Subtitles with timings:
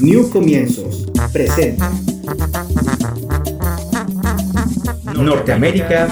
[0.00, 1.92] New Comienzos presenta
[5.14, 6.08] Norteamérica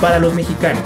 [0.00, 0.82] para los mexicanos.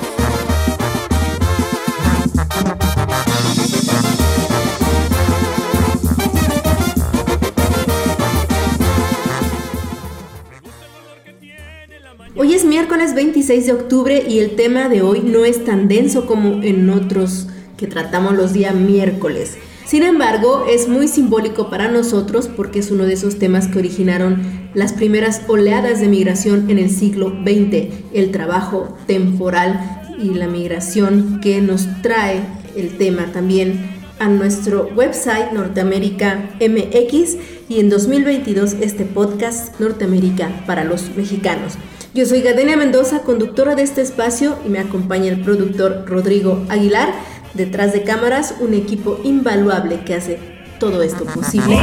[12.36, 16.26] Hoy es miércoles 26 de octubre y el tema de hoy no es tan denso
[16.26, 17.46] como en otros
[17.76, 19.56] que tratamos los días miércoles.
[19.90, 24.40] Sin embargo, es muy simbólico para nosotros porque es uno de esos temas que originaron
[24.72, 31.40] las primeras oleadas de migración en el siglo XX, el trabajo temporal y la migración
[31.40, 32.40] que nos trae
[32.76, 33.80] el tema también
[34.20, 37.36] a nuestro website Norteamérica MX
[37.68, 41.72] y en 2022 este podcast Norteamérica para los mexicanos.
[42.14, 47.12] Yo soy Gadenia Mendoza, conductora de este espacio y me acompaña el productor Rodrigo Aguilar.
[47.54, 50.38] Detrás de cámaras, un equipo invaluable que hace
[50.78, 51.74] todo esto posible.
[51.74, 51.78] Y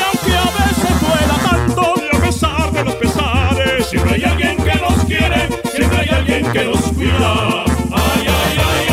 [0.00, 5.04] aunque a veces duela tanto, a pesar de los pesares, siempre hay alguien que nos
[5.04, 7.64] quiere, siempre hay alguien que nos cuida.
[7.92, 8.86] Ay, ay, ay,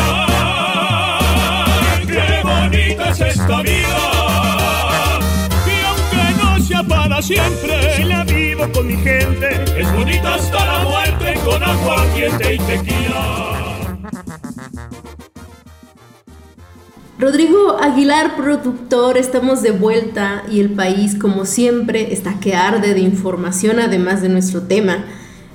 [1.98, 4.15] ay, qué bonita es esta vida.
[7.22, 12.58] Siempre, si la vivo con mi gente, es bonita hasta la muerte con aguardiente y
[12.58, 13.46] tequila.
[17.18, 23.00] Rodrigo Aguilar, productor, estamos de vuelta y el país, como siempre, está que arde de
[23.00, 25.06] información además de nuestro tema.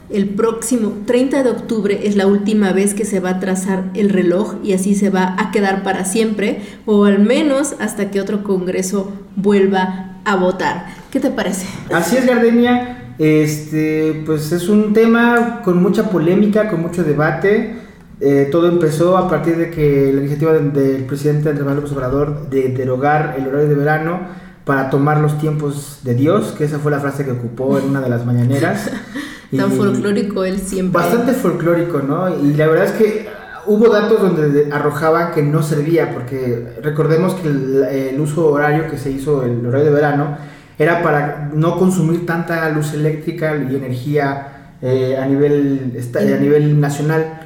[0.09, 4.09] El próximo 30 de octubre es la última vez que se va a trazar el
[4.09, 8.43] reloj y así se va a quedar para siempre, o al menos hasta que otro
[8.43, 10.85] Congreso vuelva a votar.
[11.11, 11.65] ¿Qué te parece?
[11.93, 13.13] Así es, Gardenia.
[13.19, 17.75] Este, pues es un tema con mucha polémica, con mucho debate.
[18.19, 21.97] Eh, todo empezó a partir de que la iniciativa del, del presidente Andrés Manuel López
[21.97, 24.19] Obrador de derogar el horario de verano
[24.63, 27.99] para tomar los tiempos de Dios, que esa fue la frase que ocupó en una
[28.01, 28.91] de las mañaneras.
[29.55, 31.01] Tan Y- folclórico él siempre.
[31.01, 32.29] Bastante folclórico, ¿no?
[32.43, 33.27] Y la verdad es que
[33.65, 38.87] hubo datos donde de- arrojaban que no servía, porque recordemos que el, el uso horario
[38.89, 40.37] que se hizo, el horario de verano,
[40.79, 47.39] era para no consumir tanta luz eléctrica y energía eh, a, nivel, a nivel nacional.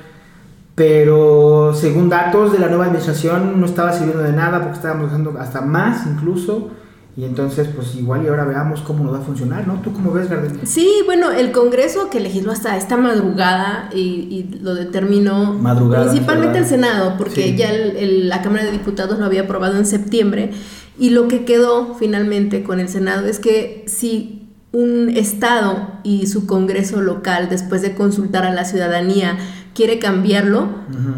[0.75, 5.37] Pero según datos de la nueva administración no estaba sirviendo de nada porque estábamos usando
[5.39, 6.71] hasta más incluso.
[7.17, 9.75] Y entonces, pues igual y ahora veamos cómo nos va a funcionar, ¿no?
[9.81, 10.59] ¿Tú cómo ves, Gardenia?
[10.65, 16.57] Sí, bueno, el Congreso que legisló hasta esta madrugada y, y lo determinó Madrugada, principalmente
[16.59, 16.65] el.
[16.65, 17.55] Senado, porque Sí.
[17.55, 20.51] ya el- el- la Cámara de Diputados lo había aprobado en septiembre
[20.99, 26.45] y lo que quedó finalmente con el Senado es que si un Estado y su
[26.47, 29.37] Congreso local, después de consultar a la ciudadanía,
[29.75, 30.69] quiere cambiarlo,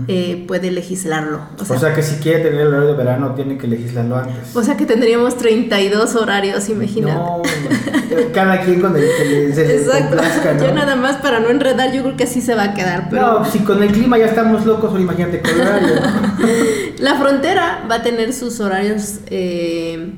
[0.07, 1.41] eh, puede legislarlo.
[1.59, 4.17] O sea, O sea que si quiere tener el horario de verano tiene que legislarlo
[4.17, 4.55] antes.
[4.55, 7.13] o sea que tendríamos 32 horarios, imagínate.
[7.13, 7.43] No,
[8.33, 10.07] cada quien con el que le, se Exacto.
[10.07, 10.63] complazca, ¿no?
[10.65, 13.09] Yo nada más para no enredar, yo creo que así se va a quedar.
[13.11, 15.95] Pero No, si con el clima ya estamos locos, ahora imagínate con el horario.
[16.99, 20.13] la frontera va a tener sus horarios eh,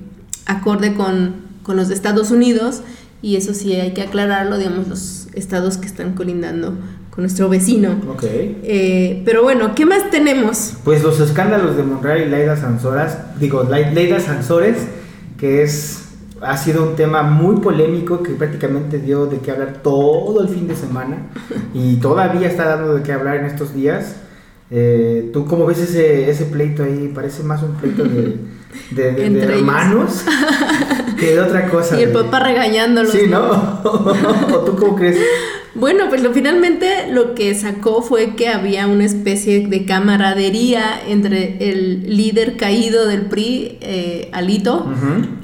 [0.46, 2.84] acorde con, con los de Estados Unidos
[3.22, 6.74] y eso sí hay que aclararlo, digamos, los estados que están colindando
[7.20, 7.98] con nuestro vecino.
[8.14, 8.24] ok.
[8.24, 10.76] Eh, pero bueno, ¿qué más tenemos?
[10.86, 14.78] Pues los escándalos de Monreal y Laida Sanzoras, digo, Lai- Leida Sansores,
[15.38, 16.06] que es
[16.42, 20.70] ha sido un tema muy polémico que prácticamente dio de qué hablar todo el fin
[20.70, 21.28] de semana
[21.74, 24.16] y todavía está dando de qué hablar en estos días.
[24.72, 27.12] Eh, ¿Tú cómo ves ese, ese pleito ahí?
[27.14, 28.38] Parece más un pleito de,
[28.92, 30.24] de- de- de hermanos
[31.20, 32.00] que de otra cosa.
[32.00, 33.12] Y el papá regañándolos.
[33.12, 33.82] Sí, ¿no?
[33.84, 35.18] ¿O tú cómo crees?
[35.76, 41.70] Bueno, pues lo, finalmente lo que sacó fue que había una especie de camaradería entre
[41.70, 44.92] el líder caído del PRI, eh, Alito,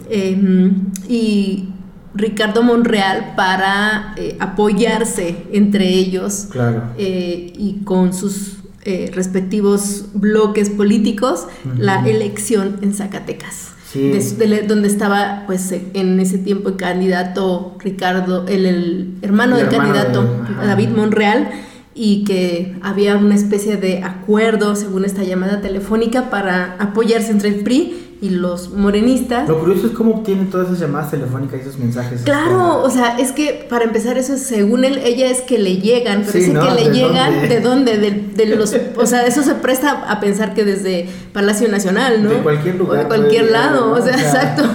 [0.09, 0.71] eh,
[1.07, 1.69] y
[2.15, 6.83] Ricardo Monreal para eh, apoyarse entre ellos Claro.
[6.97, 11.47] eh, y con sus eh, respectivos bloques políticos
[11.77, 13.71] la elección en Zacatecas.
[13.95, 14.09] Sí.
[14.09, 19.65] Des- de- donde estaba pues en ese tiempo el candidato Ricardo, el, el hermano El
[19.65, 20.21] del hermano candidato
[20.59, 20.67] de-.
[20.67, 21.49] David Monreal
[21.93, 27.63] y que había una especie de acuerdo según esta llamada telefónica para apoyarse entre el
[27.63, 29.47] PRI y los morenistas.
[29.47, 32.21] Lo curioso es cómo obtienen todas esas llamadas telefónicas y esos mensajes.
[32.23, 36.21] Claro, o sea, es que para empezar eso, según él, ella es que le llegan,
[36.21, 36.61] pero Sí, dice ¿no?
[36.65, 37.47] que le ¿De llegan, dónde?
[37.47, 37.97] ¿de dónde?
[37.97, 38.11] De,
[38.45, 42.29] de los, o sea, eso se presta a pensar que desde Palacio Nacional, ¿no?
[42.29, 44.63] De cualquier lugar O de cualquier lado, o sea, exacto.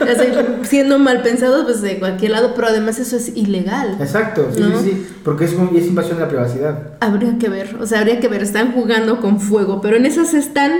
[0.00, 3.96] O sea, siendo mal pensados, pues de cualquier lado, pero además eso es ilegal.
[4.00, 4.80] Exacto, sí, ¿No?
[4.80, 5.06] sí, sí.
[5.22, 6.92] Porque es, es invasión de la privacidad.
[7.00, 10.32] Habría que ver, o sea, habría que ver, están jugando con fuego, pero en esas
[10.32, 10.72] están.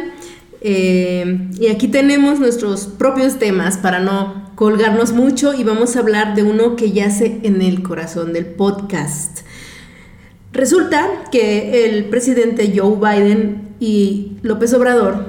[0.60, 6.34] Eh, y aquí tenemos nuestros propios temas para no colgarnos mucho y vamos a hablar
[6.34, 9.40] de uno que yace en el corazón del podcast.
[10.52, 15.26] Resulta que el presidente Joe Biden y López Obrador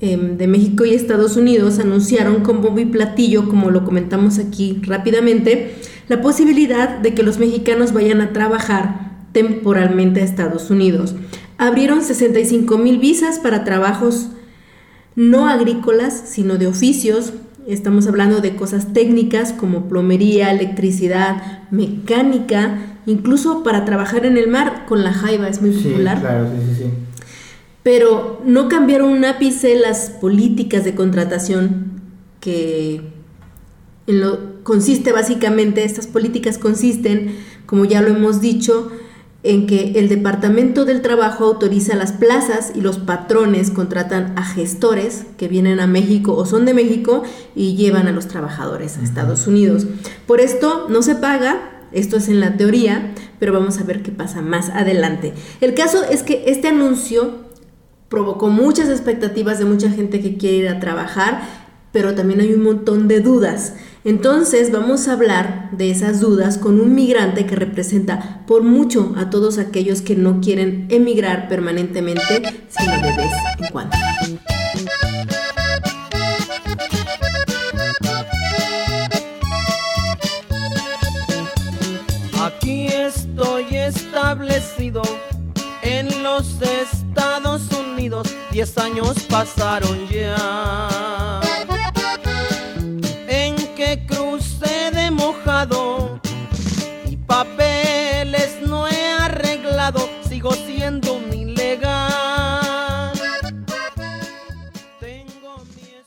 [0.00, 4.80] em, de México y Estados Unidos anunciaron con bombo y platillo, como lo comentamos aquí
[4.82, 5.74] rápidamente,
[6.08, 11.14] la posibilidad de que los mexicanos vayan a trabajar temporalmente a Estados Unidos.
[11.58, 14.30] Abrieron 65 mil visas para trabajos
[15.16, 17.32] no agrícolas, sino de oficios.
[17.66, 24.84] Estamos hablando de cosas técnicas como plomería, electricidad, mecánica, incluso para trabajar en el mar
[24.86, 26.20] con la jaiba es muy Sí, popular.
[26.20, 26.90] claro, sí, sí, sí.
[27.82, 32.00] Pero no cambiaron un ápice las políticas de contratación
[32.40, 33.00] que
[34.06, 37.36] en lo consiste básicamente, estas políticas consisten,
[37.66, 38.90] como ya lo hemos dicho,
[39.52, 45.24] en que el Departamento del Trabajo autoriza las plazas y los patrones contratan a gestores
[45.36, 47.22] que vienen a México o son de México
[47.54, 49.86] y llevan a los trabajadores a Estados Unidos.
[50.26, 54.10] Por esto no se paga, esto es en la teoría, pero vamos a ver qué
[54.10, 55.32] pasa más adelante.
[55.60, 57.46] El caso es que este anuncio
[58.08, 61.42] provocó muchas expectativas de mucha gente que quiere ir a trabajar,
[61.92, 63.74] pero también hay un montón de dudas.
[64.06, 69.30] Entonces vamos a hablar de esas dudas con un migrante que representa por mucho a
[69.30, 73.96] todos aquellos que no quieren emigrar permanentemente, sino de vez en cuando.
[82.44, 85.02] Aquí estoy establecido
[85.82, 88.32] en los Estados Unidos.
[88.52, 91.40] Diez años pasaron ya.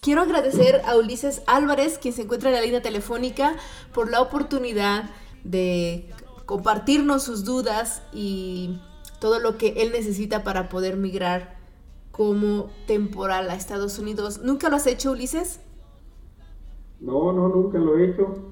[0.09, 3.53] Quiero agradecer a Ulises Álvarez, quien se encuentra en la línea telefónica,
[3.93, 5.11] por la oportunidad
[5.43, 6.09] de
[6.47, 8.79] compartirnos sus dudas y
[9.19, 11.57] todo lo que él necesita para poder migrar
[12.09, 14.41] como temporal a Estados Unidos.
[14.41, 15.59] ¿Nunca lo has hecho, Ulises?
[16.99, 18.51] No, no, nunca lo he hecho.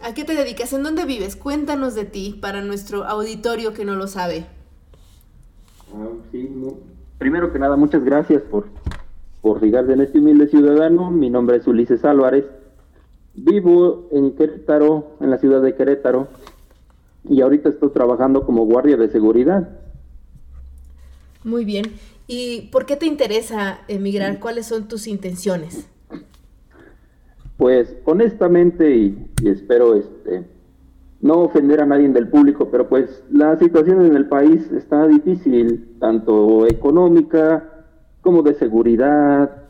[0.00, 0.72] ¿A qué te dedicas?
[0.72, 1.36] ¿En dónde vives?
[1.36, 4.46] Cuéntanos de ti para nuestro auditorio que no lo sabe.
[5.94, 6.50] Ah, sí,
[7.18, 8.66] Primero que nada, muchas gracias por,
[9.42, 11.10] por fijarse en este humilde ciudadano.
[11.10, 12.46] Mi nombre es Ulises Álvarez.
[13.34, 16.28] Vivo en Querétaro, en la ciudad de Querétaro,
[17.28, 19.68] y ahorita estoy trabajando como guardia de seguridad.
[21.44, 21.86] Muy bien.
[22.26, 24.38] ¿Y por qué te interesa emigrar?
[24.38, 25.88] ¿Cuáles son tus intenciones?
[27.56, 30.44] Pues honestamente, y, y espero este,
[31.20, 35.96] no ofender a nadie del público, pero pues la situación en el país está difícil,
[35.98, 37.71] tanto económica
[38.22, 39.64] como de seguridad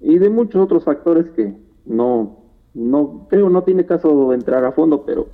[0.00, 1.54] y de muchos otros factores que
[1.84, 2.38] no,
[2.74, 5.28] no creo no tiene caso entrar a fondo, pero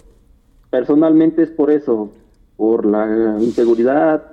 [0.71, 2.11] personalmente es por eso,
[2.57, 4.25] por la inseguridad,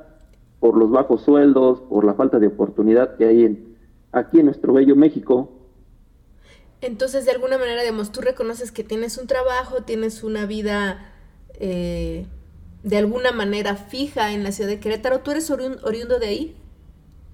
[0.59, 3.77] por los bajos sueldos, por la falta de oportunidad que hay en,
[4.11, 5.49] aquí en nuestro bello México.
[6.81, 11.13] Entonces, de alguna manera, digamos, tú reconoces que tienes un trabajo, tienes una vida
[11.59, 12.25] eh,
[12.83, 15.19] de alguna manera fija en la ciudad de Querétaro.
[15.19, 16.55] ¿Tú eres oriun- oriundo de ahí?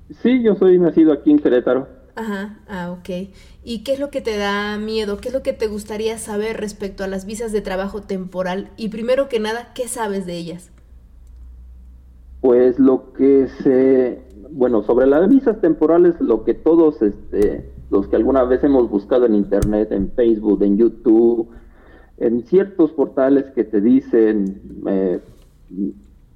[0.09, 1.87] Sí, yo soy nacido aquí en Querétaro.
[2.15, 3.29] Ajá, ah, ok.
[3.63, 5.17] ¿Y qué es lo que te da miedo?
[5.17, 8.71] ¿Qué es lo que te gustaría saber respecto a las visas de trabajo temporal?
[8.75, 10.71] Y primero que nada, ¿qué sabes de ellas?
[12.41, 18.15] Pues lo que se, bueno, sobre las visas temporales, lo que todos, este, los que
[18.15, 21.49] alguna vez hemos buscado en internet, en Facebook, en YouTube,
[22.17, 25.19] en ciertos portales que te dicen, eh,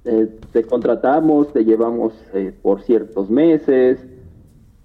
[0.04, 3.98] eh, te contratamos, te llevamos eh, por ciertos meses,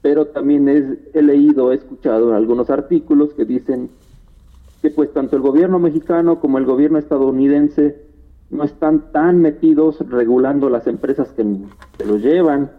[0.02, 3.90] pero también es- he leído, he escuchado en algunos artículos que dicen
[4.82, 8.02] que pues tanto el gobierno mexicano como el gobierno estadounidense
[8.50, 11.46] no están tan metidos regulando las empresas que,
[11.98, 12.72] que los llevan.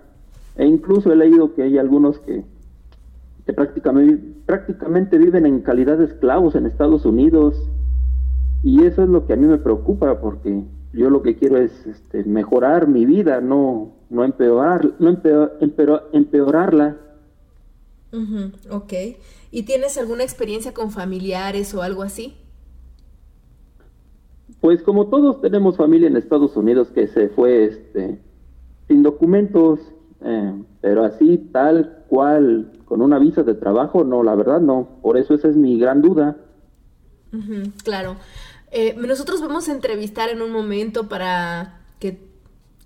[0.57, 2.43] E incluso he leído que hay algunos que,
[3.47, 7.69] que prácticamente, prácticamente viven en calidad de esclavos en Estados Unidos.
[8.63, 11.87] Y eso es lo que a mí me preocupa porque yo lo que quiero es
[11.87, 16.97] este, mejorar mi vida, no, no, empeorar, no empeor- empeor- empeorarla.
[18.13, 18.93] Ujú, ok.
[19.53, 22.35] ¿Y tienes alguna experiencia con familiares o algo así?
[24.61, 28.19] Pues como todos tenemos familia en Estados Unidos que se fue este,
[28.89, 29.81] sin documentos,
[30.23, 34.89] eh, pero así tal cual, con una visa de trabajo, no, la verdad no.
[35.03, 36.37] Por eso esa es mi gran duda.
[37.33, 38.17] Ujú, claro.
[38.71, 42.21] Eh, nosotros vamos a entrevistar en un momento para que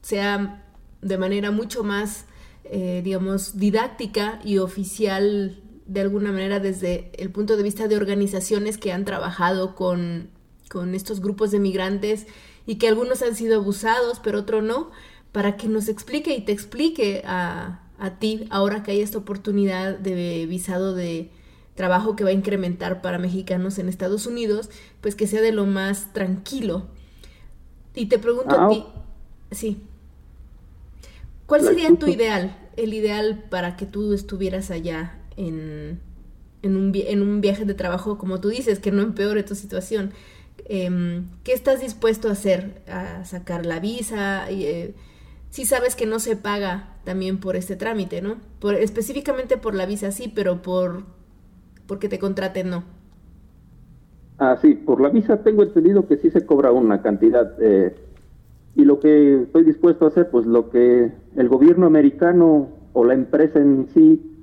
[0.00, 0.64] sea
[1.02, 2.24] de manera mucho más,
[2.64, 8.78] eh, digamos, didáctica y oficial de alguna manera desde el punto de vista de organizaciones
[8.78, 10.30] que han trabajado con,
[10.70, 12.26] con estos grupos de migrantes
[12.66, 14.90] y que algunos han sido abusados, pero otros no,
[15.32, 19.98] para que nos explique y te explique a, a ti, ahora que hay esta oportunidad
[19.98, 21.30] de visado de
[21.74, 25.66] trabajo que va a incrementar para mexicanos en Estados Unidos, pues que sea de lo
[25.66, 26.88] más tranquilo.
[27.94, 28.84] Y te pregunto a Ah, ti,
[29.50, 29.82] sí,
[31.46, 32.56] ¿cuál sería tu ideal?
[32.76, 36.00] El ideal para que tú estuvieras allá en,
[36.62, 40.12] en, un, en un viaje de trabajo, como tú dices, que no empeore tu situación.
[40.66, 42.82] Em, ¿Qué estás dispuesto a hacer?
[42.88, 44.50] ¿A sacar la visa?
[44.50, 44.94] Eh,
[45.50, 48.38] sí sabes que no se paga también por este trámite, ¿no?
[48.60, 51.04] Por, específicamente por la visa sí, pero por
[51.86, 52.84] porque te contraten no.
[54.38, 57.54] Ah, sí, por la visa tengo entendido que sí se cobra una cantidad.
[57.60, 57.94] eh,
[58.76, 63.14] y lo que estoy dispuesto a hacer, pues lo que el gobierno americano o la
[63.14, 64.34] empresa en sí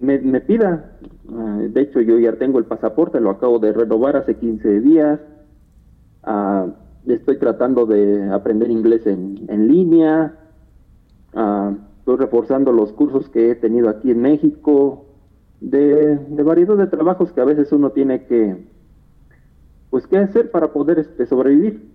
[0.00, 0.92] me, pida.
[1.30, 5.20] Ah, de hecho, yo ya tengo el pasaporte, lo acabo de renovar hace 15 días.
[6.22, 6.66] Ah,
[7.06, 10.34] estoy tratando de aprender inglés en, en línea.
[11.34, 15.03] Ah, estoy reforzando los cursos que he tenido aquí en México.
[15.70, 18.66] De, de variedad de trabajos que a veces uno tiene que,
[19.88, 21.88] pues qué hacer para poder este, sobrevivir.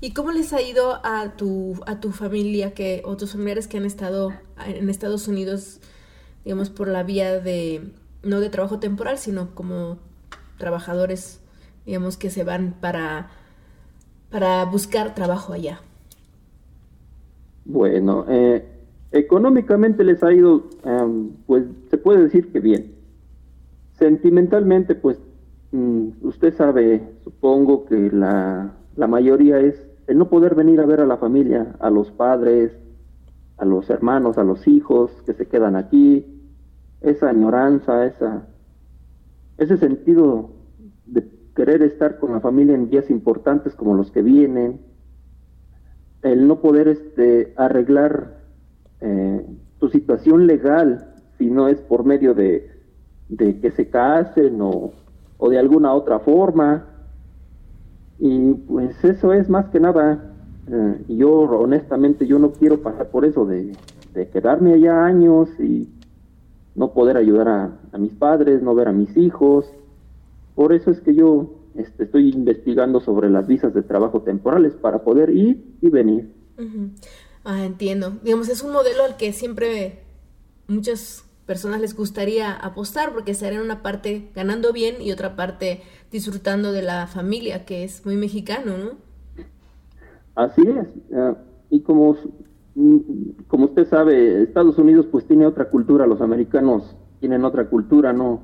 [0.00, 3.76] ¿Y cómo les ha ido a tu, a tu familia que, o tus familiares que
[3.76, 4.32] han estado
[4.66, 5.80] en Estados Unidos,
[6.44, 9.98] digamos, por la vía de, no de trabajo temporal, sino como
[10.58, 11.40] trabajadores,
[11.86, 13.30] digamos, que se van para,
[14.30, 15.80] para buscar trabajo allá?
[17.64, 18.66] Bueno, eh,
[19.12, 22.94] económicamente les ha ido, em, pues se puede decir que bien.
[23.92, 25.18] Sentimentalmente, pues
[25.70, 31.00] mm, usted sabe, supongo que la, la mayoría es el no poder venir a ver
[31.00, 32.72] a la familia, a los padres,
[33.58, 36.26] a los hermanos, a los hijos que se quedan aquí,
[37.00, 38.46] esa añoranza, esa,
[39.58, 40.50] ese sentido
[41.06, 44.80] de querer estar con la familia en días importantes como los que vienen,
[46.22, 48.41] el no poder este, arreglar
[49.02, 49.46] eh,
[49.78, 52.70] tu situación legal si no es por medio de,
[53.28, 54.92] de que se casen o,
[55.50, 56.86] de alguna otra forma.
[58.18, 60.32] Y pues eso es más que nada,
[60.70, 63.76] eh, yo honestamente yo no quiero pasar por eso de,
[64.32, 65.88] quedarme allá años y
[66.74, 69.66] no poder ayudar a, mis padres, no ver a mis hijos.
[70.54, 75.02] Por eso es que yo este, estoy investigando sobre las visas de trabajo temporales para
[75.02, 76.30] poder ir y venir.
[77.44, 78.12] Ah, entiendo.
[78.22, 80.00] Digamos, es un modelo al que siempre
[80.68, 86.72] muchas personas les gustaría apostar porque estarían una parte ganando bien y otra parte disfrutando
[86.72, 88.90] de la familia, que es muy mexicano, ¿no?
[90.34, 90.86] Así es.
[91.10, 91.34] eh,
[91.70, 92.16] y como,
[92.74, 92.98] mm,
[93.48, 98.40] como usted sabe, Estados Unidos pues tiene otra cultura, los americanos tienen otra cultura, no,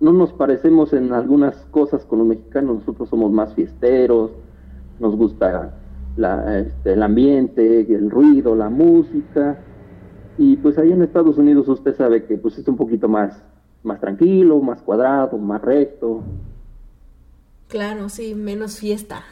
[0.00, 4.32] no nos parecemos en algunas cosas con los mexicanos, nosotros somos más fiesteros,
[4.98, 5.74] nos gusta
[6.16, 9.64] la, este, el ambiente, el ruido, la música,
[10.36, 13.44] y pues ahí en Estados Unidos usted sabe que pues es un poquito más,
[13.82, 16.24] más tranquilo, más cuadrado, más recto,
[17.68, 19.24] Claro, sí, menos fiesta.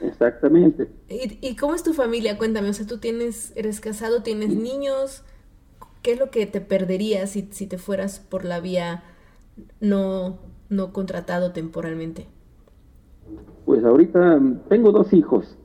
[0.00, 0.90] exactamente.
[1.08, 2.36] ¿Y, y cómo es tu familia?
[2.38, 5.22] Cuéntame, o sea, tú tienes, eres casado, tienes niños,
[6.02, 9.04] ¿qué es lo que te perderías si, si te fueras por la vía
[9.80, 12.28] no, no contratado temporalmente?
[13.64, 15.58] Pues ahorita tengo dos hijos.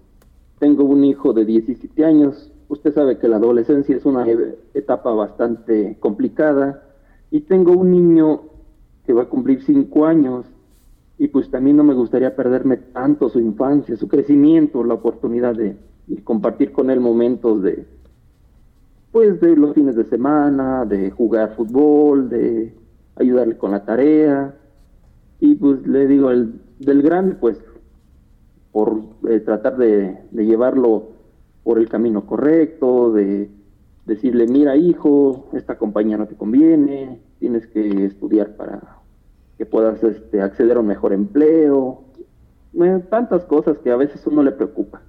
[0.59, 2.51] Tengo un hijo de 17 años.
[2.67, 6.83] Usted sabe que la adolescencia es una e- etapa bastante complicada.
[7.29, 8.41] Y tengo un niño
[9.05, 10.45] que va a cumplir 5 años.
[11.17, 15.77] Y pues también no me gustaría perderme tanto su infancia, su crecimiento, la oportunidad de,
[16.07, 17.85] de compartir con él momentos de,
[19.11, 22.73] pues de los fines de semana, de jugar fútbol, de
[23.15, 24.55] ayudarle con la tarea.
[25.39, 27.57] Y pues le digo, el, del grande, pues
[28.71, 31.09] por eh, tratar de, llevarlo
[31.63, 33.49] por el camino correcto, de
[34.05, 38.99] decirle, mira hijo, esta compañía no te conviene, tienes que estudiar para
[39.57, 42.03] que puedas este, acceder a un mejor empleo,
[43.09, 45.01] tantas cosas que a veces uno le preocupa.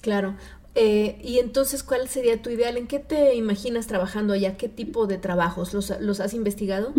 [0.00, 0.34] Claro.
[0.74, 2.76] Eh, y entonces, ¿cuál sería tu ideal?
[2.76, 4.56] ¿En qué te imaginas trabajando allá?
[4.56, 5.72] ¿Qué tipo de trabajos?
[5.72, 6.92] ¿Los, los has investigado?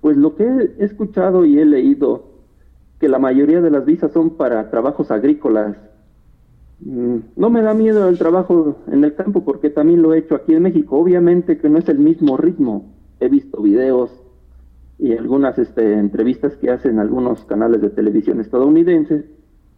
[0.00, 2.24] Pues lo que he escuchado y he leído,
[3.00, 5.76] que la mayoría de las visas son para trabajos agrícolas.
[6.80, 10.34] Mm, No me da miedo el trabajo en el campo porque también lo he hecho
[10.34, 10.96] aquí en México.
[10.98, 12.92] Obviamente que no es el mismo ritmo.
[13.20, 14.10] He visto videos
[14.98, 19.24] y algunas este, entrevistas que hacen algunos canales de televisión estadounidenses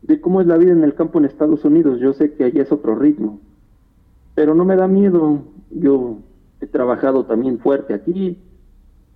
[0.02, 2.00] de cómo es la vida en el campo en Estados Unidos.
[2.00, 3.40] Yo sé que allá es otro ritmo,
[4.34, 5.42] pero no me da miedo.
[5.70, 6.18] Yo
[6.60, 8.38] he trabajado también fuerte aquí.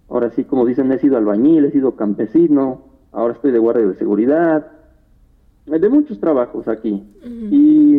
[0.08, 2.82] Ahora sí, como dicen, he sido albañil, he sido campesino,
[3.12, 4.70] ahora estoy de guardia de seguridad,
[5.66, 7.02] de muchos trabajos aquí.
[7.50, 7.56] Y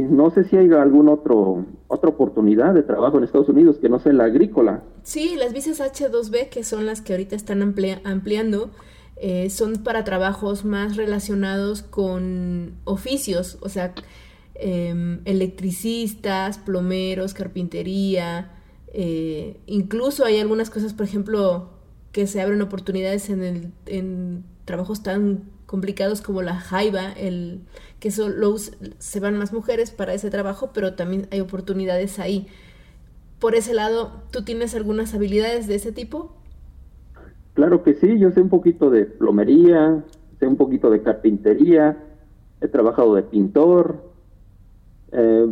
[0.10, 4.00] no sé si hay alguna otro, otra oportunidad de trabajo en Estados Unidos que no
[4.00, 4.84] sea la agrícola.
[5.02, 8.70] Sí, las visas H2B, que son las que ahorita están amplia- ampliando,
[9.18, 13.94] eh, son para trabajos más relacionados con oficios, o sea,
[14.54, 18.52] em, electricistas, plomeros, carpintería,
[18.94, 21.70] eh, incluso hay algunas cosas, por ejemplo,
[22.16, 27.60] que se abren oportunidades en, el, en trabajos tan complicados como la jaiba, el,
[28.00, 32.48] que solo se van más mujeres para ese trabajo, pero también hay oportunidades ahí.
[33.38, 36.34] Por ese lado, ¿tú tienes algunas habilidades de ese tipo?
[37.54, 40.02] Claro que sí, yo sé un poquito de plomería,
[40.40, 42.02] sé un poquito de carpintería,
[42.62, 44.10] he trabajado de pintor,
[45.12, 45.48] eh,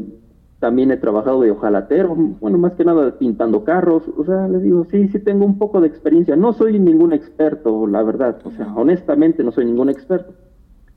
[0.64, 4.88] también he trabajado de ojalatero, bueno, más que nada pintando carros, o sea, les digo,
[4.90, 8.74] sí, sí tengo un poco de experiencia, no soy ningún experto, la verdad, o sea,
[8.74, 10.34] honestamente no soy ningún experto,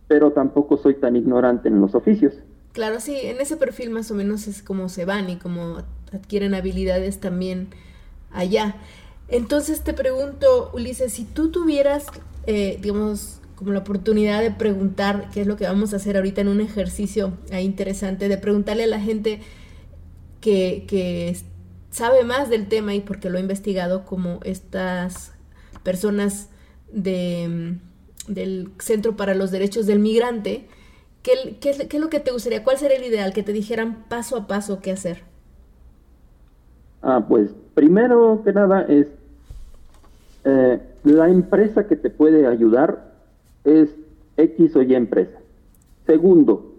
[0.07, 2.35] pero tampoco soy tan ignorante en los oficios.
[2.75, 5.79] Claro, sí, en ese perfil más o menos es como se van y como
[6.13, 7.67] adquieren habilidades también
[8.31, 8.77] allá.
[9.27, 12.07] Entonces te pregunto, Ulises, si tú tuvieras,
[12.47, 16.43] eh, digamos, como la oportunidad de preguntar, qué es lo que vamos a hacer ahorita
[16.43, 19.41] en un ejercicio ahí interesante, de preguntarle a la gente
[20.41, 21.37] que, que
[21.91, 25.33] sabe más del tema y porque lo ha investigado, como estas
[25.83, 26.51] personas
[26.93, 27.79] de,
[28.29, 30.69] mm, del Centro para los Derechos del Migrante,
[31.23, 32.63] ¿qué, qué, qué es lo que te gustaría?
[32.63, 33.33] ¿Cuál sería el ideal?
[33.33, 35.23] Que te dijeran paso a paso qué hacer.
[37.03, 39.07] Ah, pues primero que nada es
[40.45, 43.06] eh, la empresa que te puede ayudar
[43.67, 43.95] es
[44.37, 45.39] X o Y empresa.
[46.07, 46.73] Segundo,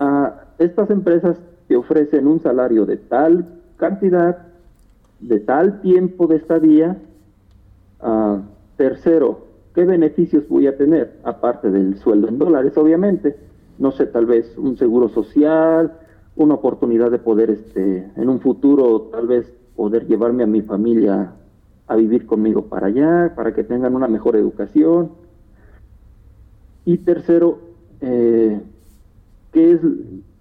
[0.00, 4.38] ah, estas empresas te ofrecen un salario de tal cantidad,
[5.20, 6.96] de tal tiempo de estadía.
[8.00, 8.40] Ah,
[8.76, 11.18] tercero, ¿qué beneficios voy a tener?
[11.22, 13.36] Aparte del sueldo en dólares, obviamente.
[13.78, 15.92] No sé, tal vez un seguro social,
[16.34, 21.32] una oportunidad de poder, este, en un futuro, tal vez poder llevarme a mi familia
[21.88, 25.10] a vivir conmigo para allá, para que tengan una mejor educación.
[26.86, 27.58] Y tercero,
[28.00, 28.60] eh,
[29.52, 29.80] ¿qué, es,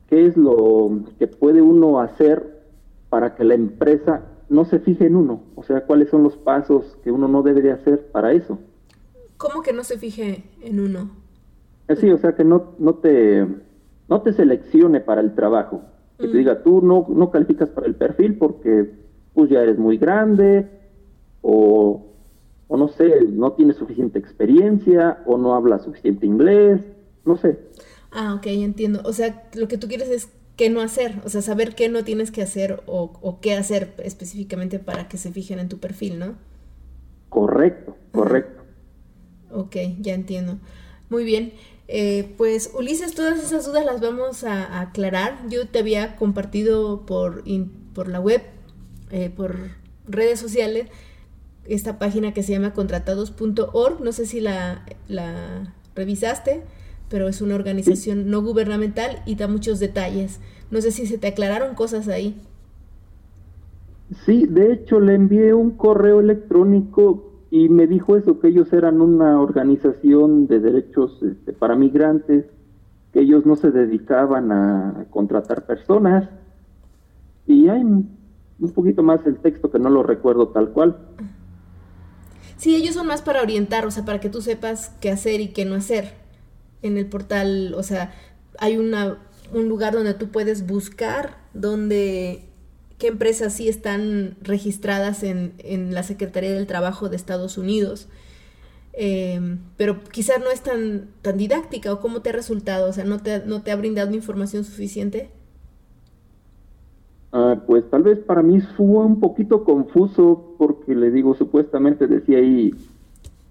[0.08, 2.62] ¿qué es lo que puede uno hacer
[3.10, 5.42] para que la empresa no se fije en uno?
[5.56, 8.60] O sea, ¿cuáles son los pasos que uno no debe de hacer para eso?
[9.38, 11.10] ¿Cómo que no se fije en uno?
[11.88, 13.46] Eh, Sí, o sea, que no, no, te,
[14.08, 15.82] no te seleccione para el trabajo.
[16.20, 16.38] Que te Mm.
[16.38, 18.88] diga, tú no, no calificas para el perfil porque
[19.34, 20.68] pues ya eres muy grande
[21.42, 22.06] o,
[22.68, 26.82] o no sé, no tienes suficiente experiencia o no hablas suficiente inglés,
[27.26, 27.60] no sé.
[28.12, 29.02] Ah, ok, entiendo.
[29.06, 32.04] O sea, lo que tú quieres es qué no hacer, o sea, saber qué no
[32.04, 36.20] tienes que hacer o, o qué hacer específicamente para que se fijen en tu perfil,
[36.20, 36.36] ¿no?
[37.30, 38.64] Correcto, correcto.
[39.52, 40.58] Ok, ya entiendo.
[41.10, 41.54] Muy bien.
[41.88, 45.48] Eh, pues Ulises, todas esas dudas las vamos a, a aclarar.
[45.50, 48.42] Yo te había compartido por, in- por la web,
[49.12, 49.56] eh, por
[50.08, 50.88] redes sociales,
[51.68, 54.02] esta página que se llama contratados.org.
[54.02, 56.64] No sé si la, la revisaste,
[57.10, 60.40] pero es una organización no gubernamental y da muchos detalles.
[60.72, 62.40] No sé si se te aclararon cosas ahí.
[64.26, 69.02] Sí, de hecho le envié un correo electrónico y me dijo eso, que ellos eran
[69.02, 72.46] una organización de derechos este, para migrantes,
[73.14, 76.30] que ellos no se dedicaban a contratar personas.
[77.48, 78.16] Y hay un
[78.60, 80.98] un poquito más el texto que no lo recuerdo tal cual.
[82.58, 85.50] Sí, ellos son más para orientar, o sea, para que tú sepas qué hacer y
[85.50, 86.14] qué no hacer
[86.82, 87.74] en el portal.
[87.76, 88.14] O sea,
[88.60, 89.18] hay una,
[89.54, 92.46] un lugar donde tú puedes buscar donde
[92.98, 98.08] qué empresas sí están registradas en, en la Secretaría del Trabajo de Estados Unidos.
[98.94, 103.04] Eh, pero quizás no es tan, tan didáctica o cómo te ha resultado, o sea,
[103.04, 105.30] no te, no te ha brindado información suficiente.
[107.38, 112.38] Ah, pues tal vez para mí fue un poquito confuso porque le digo, supuestamente decía
[112.38, 112.74] ahí,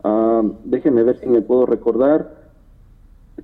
[0.02, 2.34] ah, déjeme ver si me puedo recordar,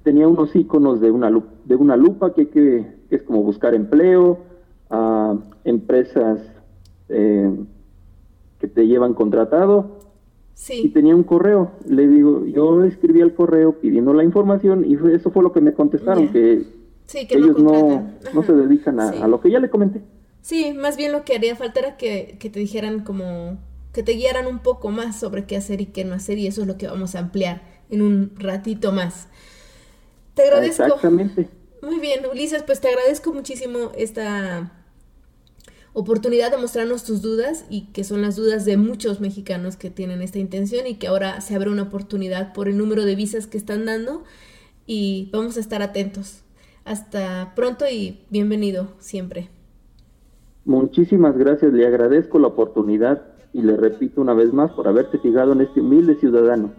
[0.02, 1.30] tenía unos iconos de una,
[1.66, 4.38] de una lupa que que que es como buscar empleo,
[4.88, 6.40] a empresas
[7.10, 7.54] eh,
[8.60, 9.98] que te llevan contratado.
[10.56, 14.94] Y Sí, tenía un correo, le digo, yo escribí el correo pidiendo la información y
[15.12, 16.62] eso fue lo que me contestaron, que
[17.06, 19.22] sí, que ellos no no, se dedican a, Sí.
[19.22, 20.00] a lo que ya le comenté.
[20.42, 23.58] Sí, más bien lo que haría falta era que, que te dijeran como,
[23.92, 26.62] que te guiaran un poco más sobre qué hacer y qué no hacer y eso
[26.62, 29.28] es lo que vamos a ampliar en un ratito más.
[30.34, 30.84] Te agradezco.
[30.84, 31.48] Exactamente.
[31.82, 34.72] Muy bien, Ulises, pues te agradezco muchísimo esta
[35.92, 40.22] oportunidad de mostrarnos tus dudas y que son las dudas de muchos mexicanos que tienen
[40.22, 43.58] esta intención y que ahora se abre una oportunidad por el número de visas que
[43.58, 44.24] están dando
[44.86, 46.42] y vamos a estar atentos.
[46.84, 49.50] Hasta pronto y bienvenido siempre.
[50.70, 55.50] Muchísimas gracias, le agradezco la oportunidad y le repito una vez más por haberse fijado
[55.50, 56.70] en este humilde ciudadano.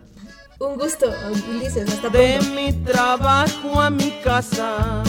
[0.61, 1.07] Un gusto,
[1.49, 2.55] Ulises, hasta De pronto.
[2.55, 5.03] mi trabajo a mi casa,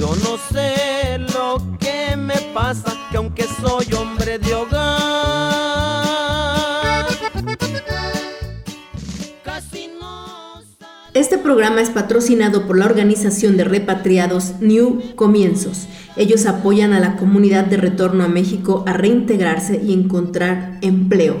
[0.00, 6.04] yo no sé lo que me pasa, que aunque soy hombre de hogar,
[11.42, 15.88] programa es patrocinado por la organización de repatriados New Comienzos.
[16.16, 21.36] Ellos apoyan a la comunidad de retorno a México a reintegrarse y encontrar empleo.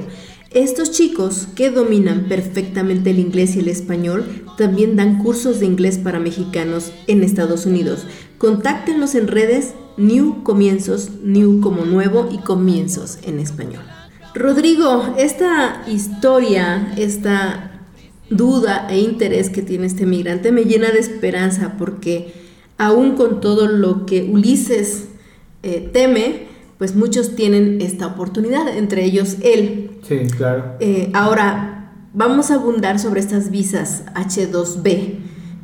[0.50, 5.96] Estos chicos que dominan perfectamente el inglés y el español también dan cursos de inglés
[5.96, 8.06] para mexicanos en Estados Unidos.
[8.36, 13.82] Contáctenlos en redes New Comienzos, New como nuevo y Comienzos en español.
[14.34, 17.71] Rodrigo, esta historia, esta
[18.36, 22.32] duda e interés que tiene este migrante me llena de esperanza porque
[22.78, 25.08] aún con todo lo que Ulises
[25.62, 26.46] eh, teme,
[26.78, 29.90] pues muchos tienen esta oportunidad, entre ellos él.
[30.06, 30.76] Sí, claro.
[30.80, 35.18] Eh, ahora, vamos a abundar sobre estas visas H2B.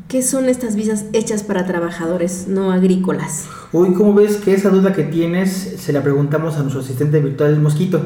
[0.06, 3.46] ¿Qué son estas visas hechas para trabajadores no agrícolas?
[3.72, 7.52] Uy, ¿cómo ves que esa duda que tienes se la preguntamos a nuestro asistente virtual,
[7.52, 8.00] el mosquito?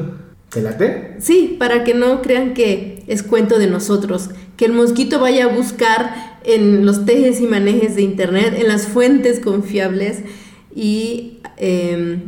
[0.49, 1.15] ¿Te late?
[1.19, 5.55] Sí, para que no crean que es cuento de nosotros, que el mosquito vaya a
[5.55, 10.23] buscar en los tejes y manejes de internet, en las fuentes confiables
[10.75, 12.19] y eh,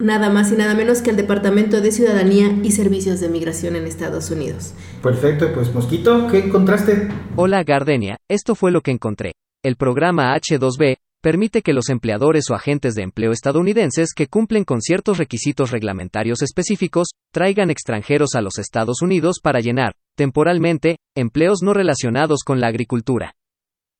[0.00, 3.86] nada más y nada menos que el Departamento de Ciudadanía y Servicios de Migración en
[3.86, 4.74] Estados Unidos.
[5.02, 7.08] Perfecto, pues mosquito, ¿qué encontraste?
[7.36, 9.32] Hola Gardenia, esto fue lo que encontré.
[9.62, 14.80] El programa H2B permite que los empleadores o agentes de empleo estadounidenses que cumplen con
[14.80, 21.72] ciertos requisitos reglamentarios específicos traigan extranjeros a los Estados Unidos para llenar, temporalmente, empleos no
[21.74, 23.34] relacionados con la agricultura.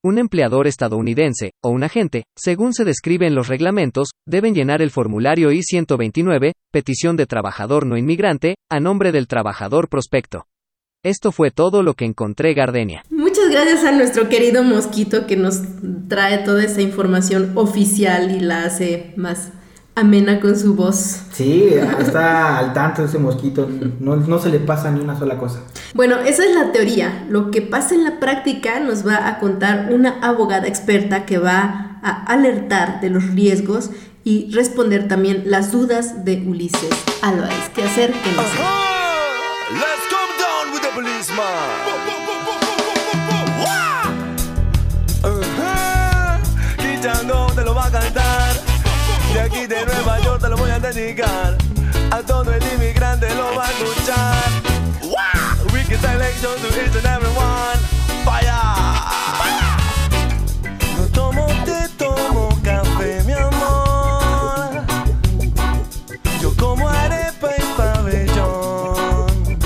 [0.02, 4.90] Un empleador estadounidense, o un agente, según se describe en los reglamentos, deben llenar el
[4.90, 10.46] formulario I-129, petición de trabajador no inmigrante, a nombre del trabajador prospecto.
[11.04, 13.04] Esto fue todo lo que encontré Gardenia.
[13.10, 15.60] Muchas gracias a nuestro querido mosquito que nos
[16.08, 19.52] trae toda esa información oficial y la hace más
[19.96, 21.22] amena con su voz.
[21.32, 25.60] Sí, está al tanto ese mosquito, no, no se le pasa ni una sola cosa.
[25.94, 27.26] Bueno, esa es la teoría.
[27.28, 31.98] Lo que pasa en la práctica nos va a contar una abogada experta que va
[32.02, 33.90] a alertar de los riesgos
[34.22, 36.90] y responder también las dudas de Ulises
[37.22, 37.70] Álvarez.
[37.74, 38.12] ¿Qué hacer?
[38.12, 38.60] ¿Qué no hacer?
[39.72, 41.96] Let's come down with the policeman.
[49.46, 51.56] Aquí de Nueva York te lo voy a dedicar.
[52.10, 54.44] A todo el inmigrante lo va a escuchar.
[55.72, 57.78] Wicked selection to each and everyone.
[58.24, 58.52] Fire.
[60.96, 64.84] No tomo, te tomo café, mi amor.
[66.40, 69.58] Yo como arepa y pabellón.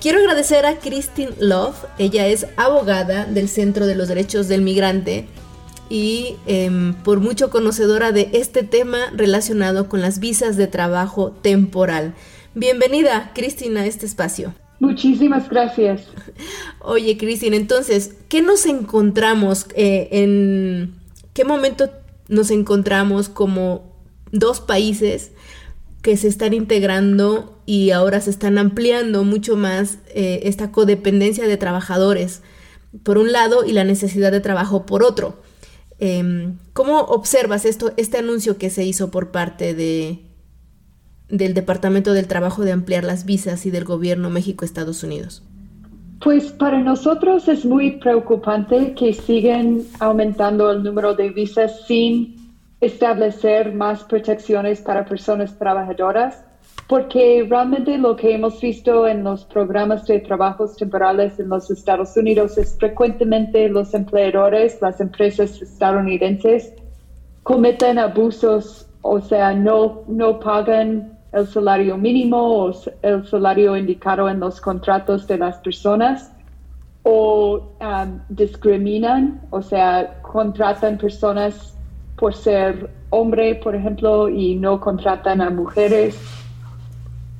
[0.00, 1.76] Quiero agradecer a Christine Love.
[1.98, 5.28] Ella es abogada del Centro de los Derechos del Migrante
[5.92, 12.14] y em, por mucho conocedora de este tema relacionado con las visas de trabajo temporal.
[12.54, 14.54] Bienvenida, Christine, a este espacio.
[14.80, 16.08] Muchísimas gracias.
[16.80, 19.66] Oye, Cristina, entonces, ¿qué nos encontramos?
[19.76, 20.94] eh, ¿En
[21.34, 21.90] qué momento
[22.26, 23.92] nos encontramos como
[24.30, 25.32] dos países
[26.00, 31.58] que se están integrando y ahora se están ampliando mucho más eh, esta codependencia de
[31.58, 32.40] trabajadores,
[33.02, 35.51] por un lado, y la necesidad de trabajo por otro?
[36.04, 40.18] Em, ¿Cómo observas esto, este anuncio que se hizo por parte de,
[41.28, 45.44] del Departamento del Trabajo de ampliar las visas y del gobierno México-Estados Unidos?
[46.20, 53.72] Pues para nosotros es muy preocupante que siguen aumentando el número de visas sin establecer
[53.72, 56.44] más protecciones para personas trabajadoras.
[56.92, 62.14] Porque realmente lo que hemos visto en los programas de trabajos temporales en los Estados
[62.18, 66.74] Unidos es frecuentemente los empleadores, las empresas estadounidenses,
[67.44, 74.40] cometen abusos, o sea, no, no pagan el salario mínimo o el salario indicado en
[74.40, 76.30] los contratos de las personas
[77.04, 81.74] o um, discriminan, o sea, contratan personas
[82.18, 86.41] por ser hombre, por ejemplo, y no contratan a mujeres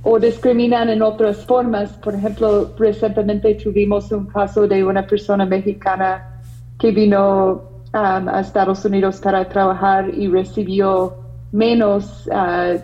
[0.03, 1.93] o discriminan en otras formas.
[1.93, 6.41] Por ejemplo, recientemente tuvimos un caso de una persona mexicana
[6.79, 7.63] que vino
[7.95, 11.15] um, a Estados Unidos para trabajar y recibió
[11.53, 12.81] menos uh,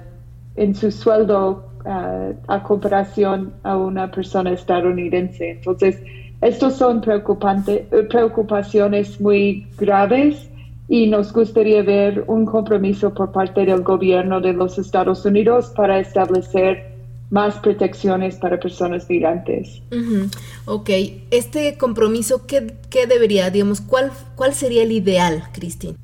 [0.54, 5.50] en su sueldo uh, a comparación a una persona estadounidense.
[5.50, 6.00] Entonces,
[6.40, 10.48] estos son preocupaciones muy graves
[10.86, 15.98] y nos gustaría ver un compromiso por parte del gobierno de los Estados Unidos para
[15.98, 16.97] establecer
[17.30, 19.82] más protecciones para personas migrantes.
[20.64, 20.90] Ok,
[21.30, 25.94] este compromiso, ¿qué, ¿qué, debería, digamos, cuál, cuál sería el ideal, Cristina?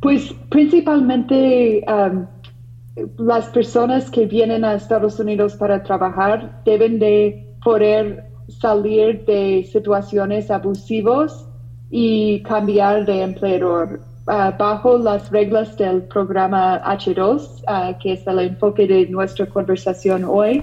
[0.00, 2.26] Pues principalmente um,
[3.18, 10.50] las personas que vienen a Estados Unidos para trabajar deben de poder salir de situaciones
[10.50, 11.46] abusivas
[11.90, 14.00] y cambiar de empleador.
[14.26, 20.24] Ah, bajo las reglas del programa H2, ah, que es el enfoque de nuestra conversación
[20.24, 20.62] hoy,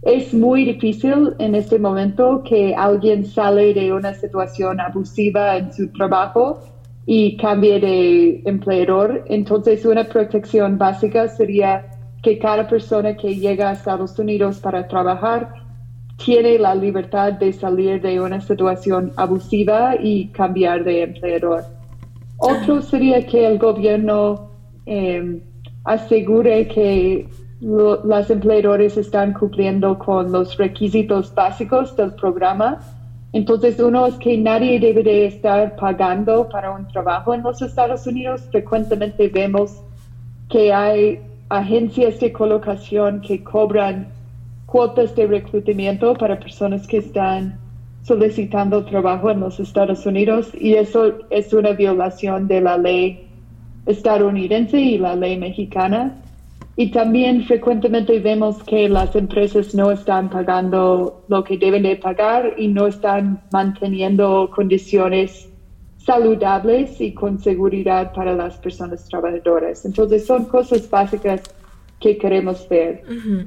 [0.00, 5.92] es muy difícil en este momento que alguien sale de una situación abusiva en su
[5.92, 6.62] trabajo
[7.04, 9.22] y cambie de empleador.
[9.28, 11.84] Entonces, una protección básica sería
[12.22, 15.52] que cada persona que llega a Estados Unidos para trabajar
[16.24, 21.77] tiene la libertad de salir de una situación abusiva y cambiar de empleador.
[22.38, 24.50] Otro sería que el gobierno
[24.86, 25.40] em,
[25.84, 27.28] asegure que
[27.60, 32.78] los empleadores están cumpliendo con los requisitos básicos del programa.
[33.32, 38.42] Entonces, uno es que nadie debe estar pagando para un trabajo en los Estados Unidos.
[38.50, 39.82] Frecuentemente vemos
[40.48, 44.08] que hay agencias de colocación que cobran
[44.66, 47.58] cuotas de reclutamiento para personas que están
[48.08, 53.28] solicitando trabajo en los Estados Unidos y eso es una violación de la ley
[53.84, 56.16] estadounidense y la ley mexicana.
[56.76, 62.54] Y también frecuentemente vemos que las empresas no están pagando lo que deben de pagar
[62.56, 65.48] y no están manteniendo condiciones
[65.98, 69.84] saludables y con seguridad para las personas trabajadoras.
[69.84, 71.42] Entonces son cosas básicas
[72.00, 73.02] que queremos ver.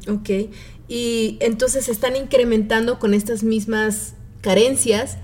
[0.08, 0.30] ok.
[0.88, 5.18] Y entonces están incrementando con estas mismas carencias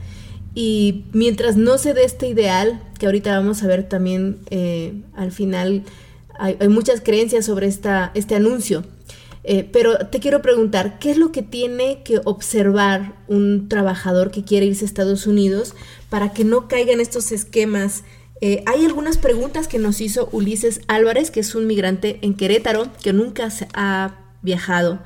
[0.59, 5.31] y mientras no se dé este ideal, que ahorita vamos a ver también eh, al
[5.31, 5.83] final,
[6.39, 8.83] hay, muchas creencias sobre esta, este anuncio.
[9.43, 14.43] Eh, pero te quiero preguntar, ¿qué es lo que tiene que observar un trabajador que
[14.43, 15.73] quiere irse a Estados Unidos
[16.09, 18.03] para que no caiga en estos esquemas?
[18.41, 22.87] Eh, hay algunas preguntas que nos hizo Ulises Álvarez, que es un migrante en Querétaro,
[23.01, 24.99] que nunca ha viajado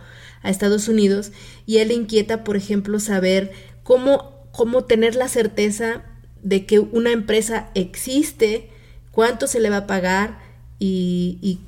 [0.44, 1.32] a Estados Unidos,
[1.66, 3.52] y él inquieta, por ejemplo, saber
[3.84, 6.04] cómo, cómo tener la certeza
[6.44, 8.70] de que una empresa existe,
[9.12, 10.40] cuánto se le va a pagar
[10.80, 11.60] y,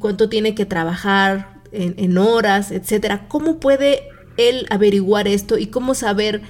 [0.00, 3.26] cuánto tiene que trabajar en, horas, etcétera.
[3.28, 4.02] ¿Cómo puede
[4.36, 6.42] él averiguar esto y cómo saber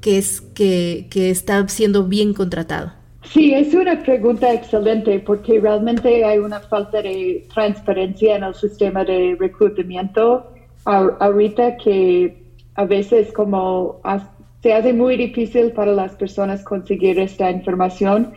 [0.00, 2.92] que, es, que, que está siendo bien contratado?
[3.24, 9.04] Sí, es una pregunta excelente porque realmente hay una falta de transparencia en el sistema
[9.04, 10.52] de reclutamiento
[10.84, 12.39] ahorita que
[12.80, 14.00] a veces como
[14.62, 18.32] se hace muy difícil para las personas conseguir esta información,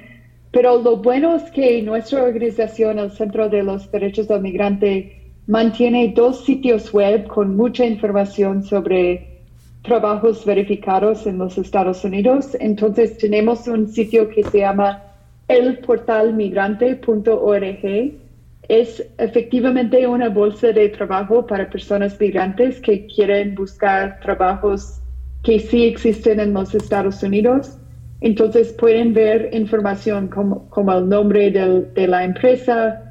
[0.52, 6.12] pero lo bueno es que nuestra organización, el Centro de los Derechos del Migrante, mantiene
[6.14, 9.40] dos sitios web con mucha información sobre
[9.82, 12.58] trabajos verificados en los Estados Unidos.
[12.60, 15.02] Entonces tenemos un sitio que se llama
[15.48, 18.23] elportalmigrante.org
[18.70, 25.02] es efectivamente una bolsa de trabajo para personas migrantes que quieren buscar trabajos
[25.44, 27.78] que sí existen en los Estados Unidos.
[28.22, 33.04] Entonces pueden ver información como, el nombre de la empresa,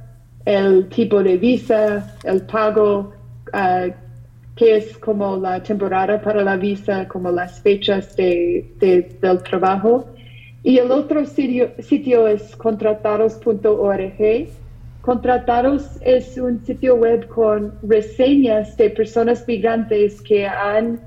[0.47, 3.12] el tipo de visa, el pago,
[3.53, 3.93] uh,
[4.57, 8.67] que es como la temporada para la visa, como las fechas de,
[9.21, 10.07] del trabajo.
[10.62, 14.49] Y el otro sitio es contratados.org
[15.03, 21.01] Contratados es un sitio web con reseñas de personas migrantes que han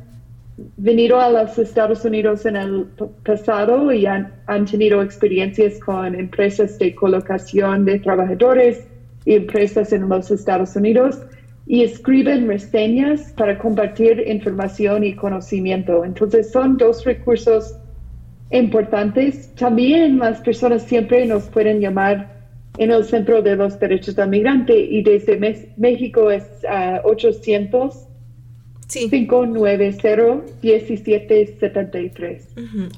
[0.75, 2.87] venido a los Estados Unidos en el
[3.23, 4.33] pasado y han,
[4.69, 8.85] tenido experiencias con empresas de colocación de trabajadores
[9.23, 11.21] y empresas en los Estados Unidos.
[11.67, 16.05] y escriben reseñas para compartir información y conocimiento.
[16.05, 17.75] Entonces son dos recursos
[18.51, 19.49] importantes.
[19.55, 22.34] También las personas siempre nos pueden llamar
[22.77, 25.37] en el Centro de los Derechos del Migrante y desde
[25.77, 26.43] México es
[27.03, 28.07] 800
[28.87, 32.47] 590 1773.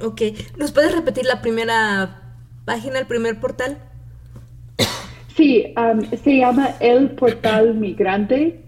[0.04, 0.22] ok,
[0.58, 2.36] ¿nos puedes repetir la primera
[2.66, 3.78] página, el primer portal?
[5.36, 8.60] Sí, um, se llama el portal migrante.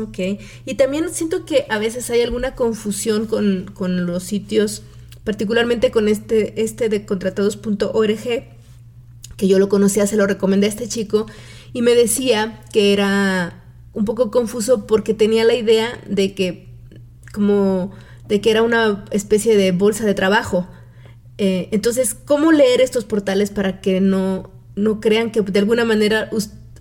[0.00, 0.18] Ok,
[0.64, 4.82] y también siento que a veces hay alguna confusión con, con los sitios,
[5.28, 8.46] particularmente con este, este de contratados.org,
[9.36, 11.26] que yo lo conocía, se lo recomendé a este chico,
[11.74, 13.62] y me decía que era
[13.92, 16.68] un poco confuso porque tenía la idea de que
[17.34, 17.90] como
[18.26, 20.66] de que era una especie de bolsa de trabajo.
[21.36, 26.30] Eh, entonces, ¿cómo leer estos portales para que no, no crean que de alguna manera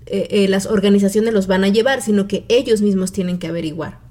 [0.05, 4.06] eh, eh, las organizaciones los van a llevar, sino que ellos mismos tienen que averiguar?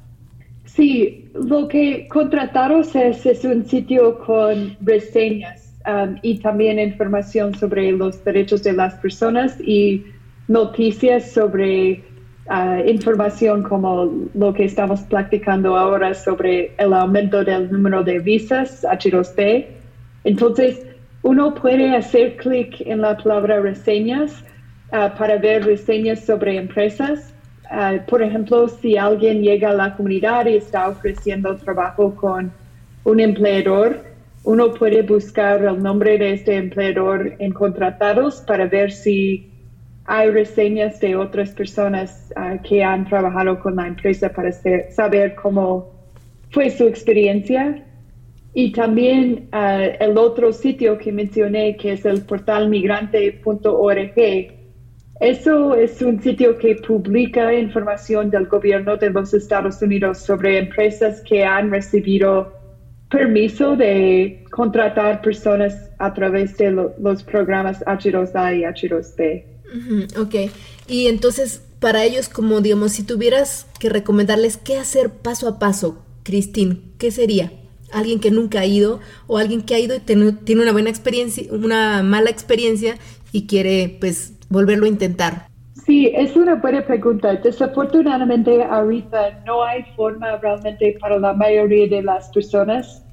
[0.77, 8.23] Sí, lo que contrataros es, un sitio con reseñas um, y también información sobre los
[8.23, 10.05] derechos de las personas y
[10.49, 12.05] noticias sobre
[12.87, 19.67] información como lo que estamos practicando ahora sobre el aumento del número de visas H2B.
[20.23, 20.87] Entonces,
[21.23, 24.45] uno puede hacer clic en la palabra reseñas
[24.93, 27.35] ah, para ver reseñas sobre empresas.
[27.71, 32.53] Ah, por ejemplo, si alguien llega a la comunidad y está ofreciendo trabajo con
[33.05, 34.05] un empleador,
[34.45, 39.51] uno puede buscar el nombre de este empleador en contratados para ver si
[40.05, 44.53] hay reseñas de otras personas ah, que han trabajado con la empresa para
[44.91, 45.91] saber cómo
[46.51, 47.83] fue su experiencia.
[48.55, 54.56] Y también ah, el otro sitio que mencioné, que es el portal migrante.org.
[55.21, 61.23] Eso es un sitio que publica información del gobierno de los Estados Unidos sobre empresas
[61.23, 62.53] que han recibido
[63.11, 69.57] permiso de contratar personas a través de los programas H2A y H2B
[70.19, 70.35] ok,
[70.89, 76.03] y entonces para ellos, como digamos, si tuvieras que recomendarles qué hacer paso a paso,
[76.23, 77.53] Cristín, ¿qué sería?
[77.93, 81.45] Alguien que nunca ha ido o alguien que ha ido y tiene una buena experiencia,
[81.51, 82.97] una mala experiencia
[83.31, 85.49] y quiere pues volverlo a intentar.
[85.85, 87.35] Sí, es una buena pregunta.
[87.35, 93.05] Desafortunadamente ahorita no hay forma realmente para la mayoría de las personas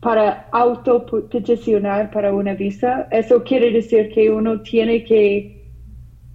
[0.00, 3.06] para autopeticionar para una visa.
[3.12, 5.62] Eso quiere decir que uno tiene que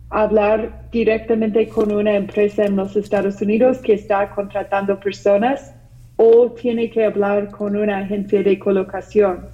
[0.09, 5.75] hablar directamente con una empresa en los Estados Unidos que está contratando personas
[6.15, 9.45] o tiene que hablar con una agencia de colocación.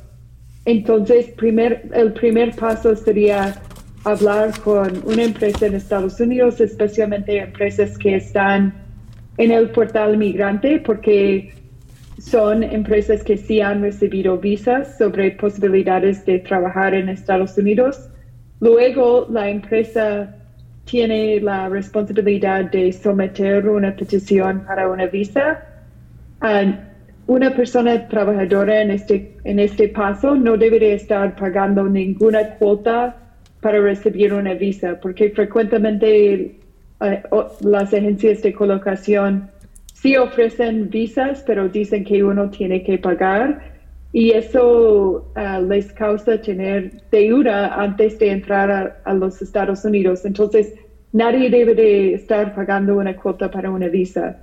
[0.66, 3.56] Entonces, primer, el primer paso sería
[4.04, 8.74] hablar con una empresa en Estados Unidos, especialmente empresas que están
[9.38, 11.54] en el portal migrante, porque
[12.20, 18.10] son empresas que sí han recibido visas sobre posibilidades de trabajar en Estados Unidos.
[18.60, 20.36] Luego, la empresa
[20.86, 25.64] tiene la responsabilidad de someter una petición para una visa.
[27.26, 33.23] una persona trabajadora en este, en este paso no debería estar pagando ninguna cuota
[33.64, 36.60] para recibir una visa, porque frecuentemente
[37.02, 37.24] eh,
[37.62, 39.50] las agencias de colocación
[39.94, 43.72] sí ofrecen visas, pero dicen que uno tiene que pagar
[44.12, 50.26] y eso ah, les causa tener deuda antes de entrar a, los Estados Unidos.
[50.26, 50.74] Entonces,
[51.14, 54.38] nadie debe de estar pagando una cuota para una visa.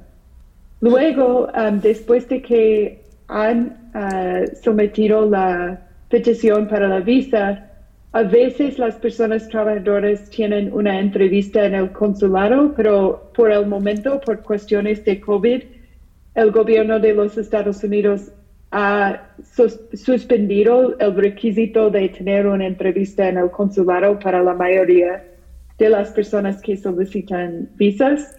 [0.81, 1.49] Luego,
[1.83, 5.79] después de que han ah, sometido la
[6.09, 7.70] petición para la visa,
[8.13, 14.21] a veces las personas trabajadoras tienen una entrevista en el consulado, pero por el momento,
[14.21, 15.63] por cuestiones de COVID,
[16.35, 18.33] el gobierno de los Estados Unidos
[18.73, 19.29] ha
[19.95, 25.25] suspendido el requisito de tener una entrevista en el consulado para la mayoría
[25.79, 28.37] de las personas que solicitan visas.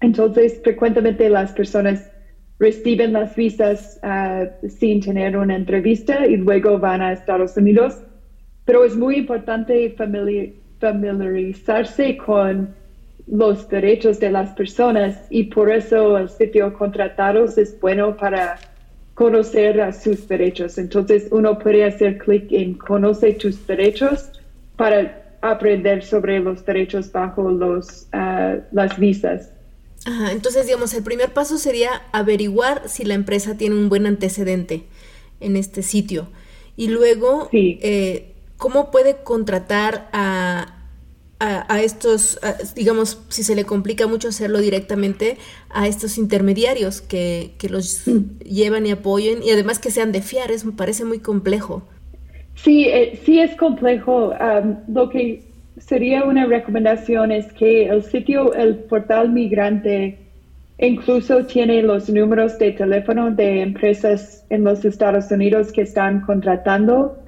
[0.00, 2.10] Entonces, frecuentemente las personas
[2.58, 7.98] reciben las visas ah, sin tener una entrevista y luego van a Estados Unidos.
[8.64, 9.94] Pero es muy importante
[10.80, 12.74] familiarizarse con
[13.26, 18.58] los derechos de las personas y por eso el sitio contratados es bueno para
[19.14, 20.78] conocer a sus derechos.
[20.78, 24.30] Entonces uno puede hacer clic en conoce tus derechos
[24.76, 29.50] para aprender sobre los derechos bajo los, ah, las visas.
[30.06, 34.84] Ajá, entonces, digamos, el primer paso sería averiguar si la empresa tiene un buen antecedente
[35.40, 36.28] en este sitio.
[36.76, 38.33] Y luego, eh,
[38.64, 40.68] ¿cómo puede contratar a,
[41.38, 42.40] a, estos,
[42.74, 45.36] digamos, si se le complica mucho hacerlo directamente
[45.68, 48.38] a estos intermediarios que, que los mm.
[48.42, 51.82] llevan y apoyen y además que sean de fiar, es, me parece muy complejo.
[52.54, 54.32] Sí, eh, sí es complejo.
[54.88, 55.42] lo que
[55.76, 60.20] sería una recomendación es que el sitio, el portal migrante,
[60.78, 67.18] incluso tiene los números de teléfono de empresas en los Estados Unidos que están contratando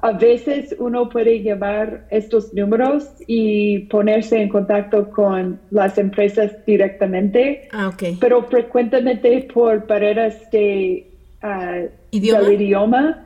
[0.00, 7.68] a veces uno puede llevar estos números y ponerse en contacto con las empresas directamente,
[7.72, 8.16] ah, okay.
[8.20, 11.10] pero frecuentemente por barreras de,
[11.42, 12.40] uh, ¿Idioma?
[12.40, 13.24] del idioma.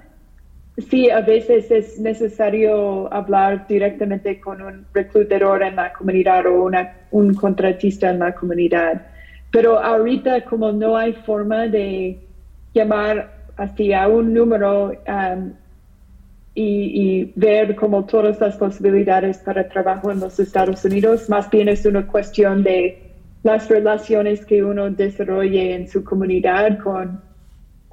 [0.89, 6.97] Sí, a veces es necesario hablar directamente con un reclutador en la comunidad o una,
[7.11, 9.07] un contratista en la comunidad.
[9.51, 12.19] Pero ahorita como no hay forma de
[12.73, 15.53] llamar hacia un número um,
[16.55, 21.29] y, ver como todas las posibilidades para trabajo en los Estados Unidos.
[21.29, 22.99] Más bien es una cuestión de
[23.43, 27.21] las relaciones que uno desarrolle en su comunidad con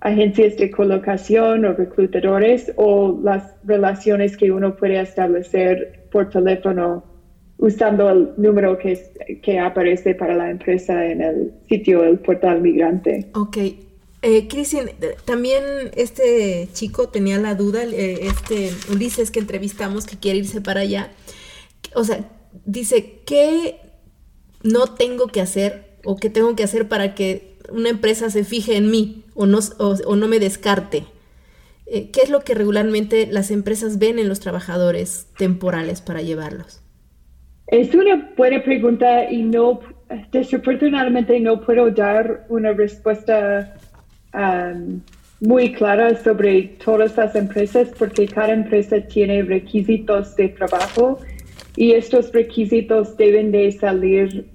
[0.02, 7.04] agencias de colocación o reclutadores o las relaciones que uno puede establecer por teléfono
[7.58, 8.98] usando el número que,
[9.42, 13.30] que aparece para la empresa en el sitio, el portal migrante.
[13.34, 13.58] Ok,
[14.22, 14.90] eh, Cristian,
[15.24, 15.64] también
[15.96, 21.12] este chico tenía la duda, eh, este Ulises que entrevistamos que quiere irse para allá,
[21.96, 22.30] o sea,
[22.66, 23.80] dice, ¿qué
[24.62, 28.76] no tengo que hacer o qué tengo que hacer para que una empresa se fije
[28.76, 31.06] en mí o no, o, no me descarte?
[31.86, 36.82] Eh, ¿Qué es lo que regularmente las empresas ven en los trabajadores temporales para llevarlos?
[37.68, 39.80] Es una buena pregunta y no,
[40.32, 43.76] desafortunadamente no puedo dar una respuesta
[45.42, 51.20] Muy clara sobre todas las empresas porque cada empresa tiene requisitos de trabajo
[51.78, 54.50] y estos requisitos deben de salir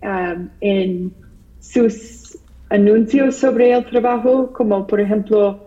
[0.60, 1.12] en
[1.58, 5.64] sus anuncios sobre el trabajo, como por ejemplo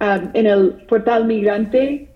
[0.00, 2.08] en el portal migrante,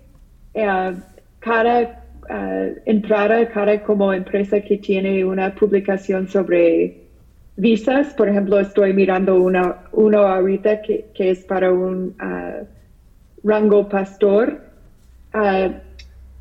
[0.53, 7.00] cada uh, entrada, cada como empresa que tiene una publicación sobre
[7.61, 8.15] visas.
[8.15, 12.67] Por ejemplo, estoy mirando una, uno ahorita que, es para un uh,
[13.45, 14.61] rango pastor.
[15.35, 15.73] Uh,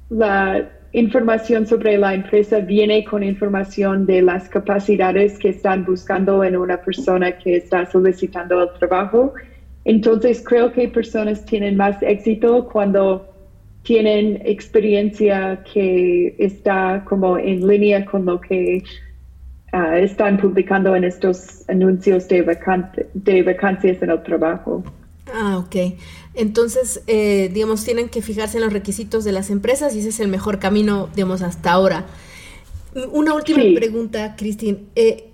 [0.09, 6.57] la información sobre la empresa viene con información de las capacidades que están buscando en
[6.57, 9.33] una persona que está solicitando el trabajo.
[9.85, 13.25] Entonces, creo que personas tienen más éxito cuando
[13.83, 18.83] tienen experiencia que está como en línea con lo que
[19.71, 22.41] Ah, están publicando en estos anuncios de,
[23.13, 24.83] de vacancias en el trabajo.
[25.31, 25.95] Ah, ok.
[26.33, 30.19] Entonces, eh, digamos, tienen que fijarse en los requisitos de las empresas y ese es
[30.19, 32.05] el mejor camino, digamos, hasta ahora.
[33.11, 34.89] Una última pregunta, Cristín.
[34.95, 35.25] Eh,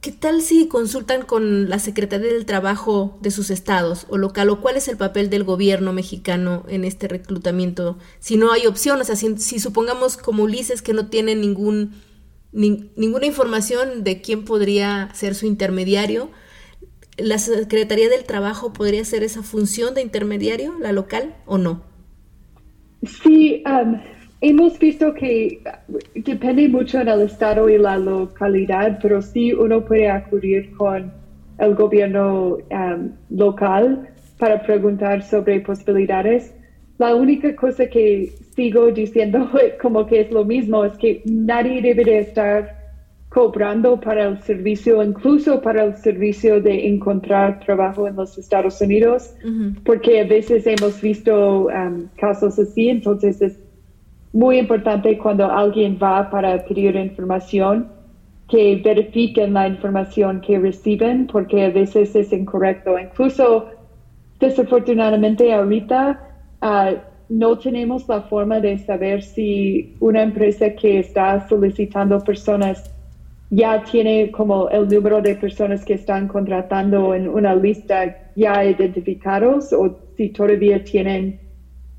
[0.00, 4.60] ¿Qué tal si consultan con la Secretaría del Trabajo de sus estados o local o
[4.60, 7.96] cuál es el papel del gobierno mexicano en este reclutamiento?
[8.18, 11.94] Si no hay opción, o sea, si supongamos como Ulises que no tiene ningún
[12.54, 16.30] ninguna información de quién podría ser su intermediario.
[17.16, 21.82] ¿La Secretaría del Trabajo podría hacer esa función de intermediario, la local, o no?
[23.22, 24.00] Sí, um,
[24.40, 25.62] hemos visto que
[26.14, 31.12] depende mucho del estado y la localidad, pero sí uno puede acudir con
[31.58, 36.52] el gobierno um, local para preguntar sobre posibilidades.
[36.98, 39.50] La única cosa que sigo diciendo
[39.82, 42.84] como que es lo mismo, es que nadie debe estar
[43.34, 49.34] cobrando para el servicio, incluso para el servicio de encontrar trabajo en los Estados Unidos,
[49.84, 53.58] porque a veces hemos visto um, casos así, entonces es
[54.32, 57.88] muy importante cuando alguien va para pedir información
[58.48, 62.96] que verifiquen la información que reciben, porque a veces es incorrecto.
[62.98, 63.68] Incluso,
[64.38, 66.33] desafortunadamente, ahorita
[66.64, 66.98] uh,
[67.28, 72.90] no tenemos la forma de saber si una empresa que está solicitando personas
[73.50, 79.72] ya tiene como el número de personas que están contratando en una lista ya identificados
[79.72, 81.38] o si todavía tienen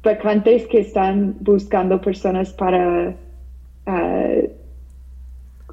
[0.04, 3.16] vacantes que están buscando personas para
[3.86, 4.38] ah,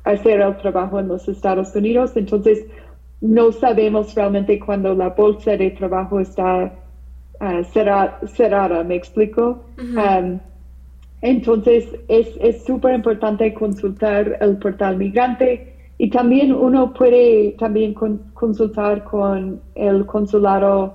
[0.05, 2.16] hacer el trabajo en los Estados Unidos.
[2.16, 2.64] Entonces,
[3.20, 6.72] no sabemos realmente cuando la bolsa de trabajo está
[7.43, 7.64] uh,
[8.26, 9.64] cerrada, ¿me explico?
[9.78, 10.38] Um,
[11.20, 19.61] entonces, es súper importante consultar el portal migrante y también uno puede también consultar con
[19.76, 20.95] el consulado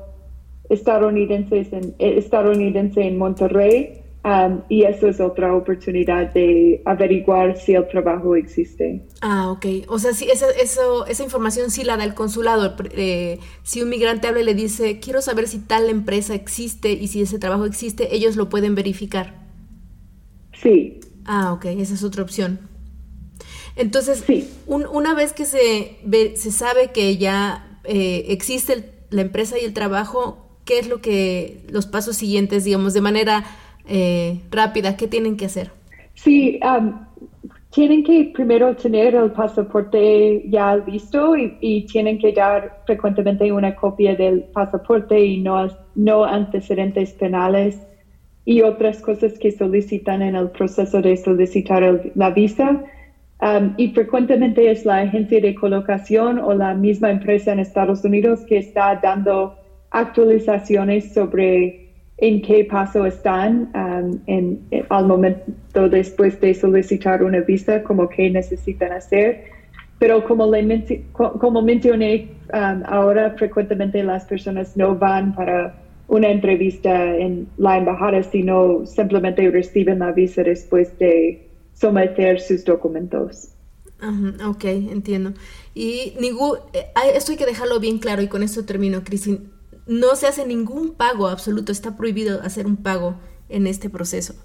[0.69, 4.01] estadounidense en, eh, estadounidense en Monterrey.
[4.27, 9.05] Um, y eso es otra oportunidad de averiguar si el trabajo existe.
[9.21, 9.65] Ah, ok.
[9.87, 12.75] O sea, sí, esa, eso, esa información sí la da el consulado.
[12.91, 17.07] Eh, si un migrante habla y le dice, quiero saber si tal empresa existe y
[17.07, 19.45] si ese trabajo existe, ellos lo pueden verificar.
[20.61, 20.99] Sí.
[21.23, 21.63] Ah, ok.
[21.65, 22.59] Esa es otra opción.
[23.77, 24.25] Entonces,
[24.65, 25.99] una vez que se,
[26.35, 31.61] se sabe que ya eh, existe la empresa y el trabajo, ¿qué es lo que
[31.69, 33.45] los pasos siguientes, digamos, de manera
[33.87, 35.71] eh, rápida, qué tienen que hacer?
[36.13, 37.05] Sí, um,
[37.71, 44.15] tienen que primero tener el pasaporte ya listo y, tienen que dar frecuentemente una copia
[44.15, 47.79] del pasaporte y no, antecedentes penales
[48.45, 52.83] y otras cosas que solicitan en el proceso de solicitar la visa.
[53.39, 58.39] Um, y frecuentemente es la agencia de colocación o la misma empresa en Estados Unidos
[58.47, 59.55] que está dando
[59.91, 61.86] actualizaciones sobre
[62.17, 64.59] en qué paso están um, en,
[64.89, 69.45] al momento después de solicitar una visa, como qué necesitan hacer.
[69.99, 75.75] Pero como, le mencioné, um, ahora frecuentemente las personas no van para
[76.07, 83.49] una entrevista en la embajada, sino simplemente reciben la visa después de someter sus documentos.
[84.47, 85.33] ok, entiendo.
[85.73, 86.13] Y
[86.73, 89.39] eh, esto hay que dejarlo bien claro y con esto termino, Cristina.
[89.87, 93.15] No se hace ningún pago absoluto, está prohibido hacer un pago
[93.49, 94.35] en este proceso.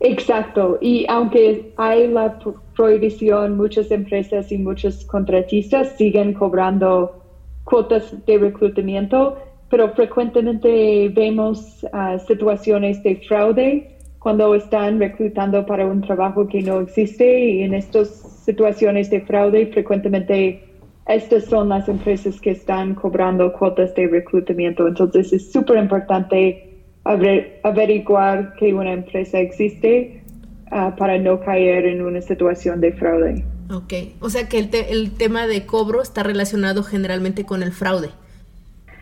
[0.00, 2.38] Exacto, y aunque hay la
[2.76, 7.22] prohibición, muchas empresas y muchos contratistas siguen cobrando
[7.64, 9.38] cuotas de reclutamiento,
[9.70, 16.80] pero frecuentemente vemos ah, situaciones de fraude cuando están reclutando para un trabajo que no
[16.80, 18.08] existe y en estas
[18.44, 20.62] situaciones de fraude frecuentemente
[21.06, 24.86] estas son las empresas que están cobrando cuotas de reclutamiento.
[24.86, 26.70] Entonces es súper importante
[27.04, 30.22] averiguar que una empresa existe
[30.70, 33.44] ah, para no caer en una situación de fraude.
[33.70, 38.10] Ok, o sea que el, el tema de cobro está relacionado generalmente con el fraude.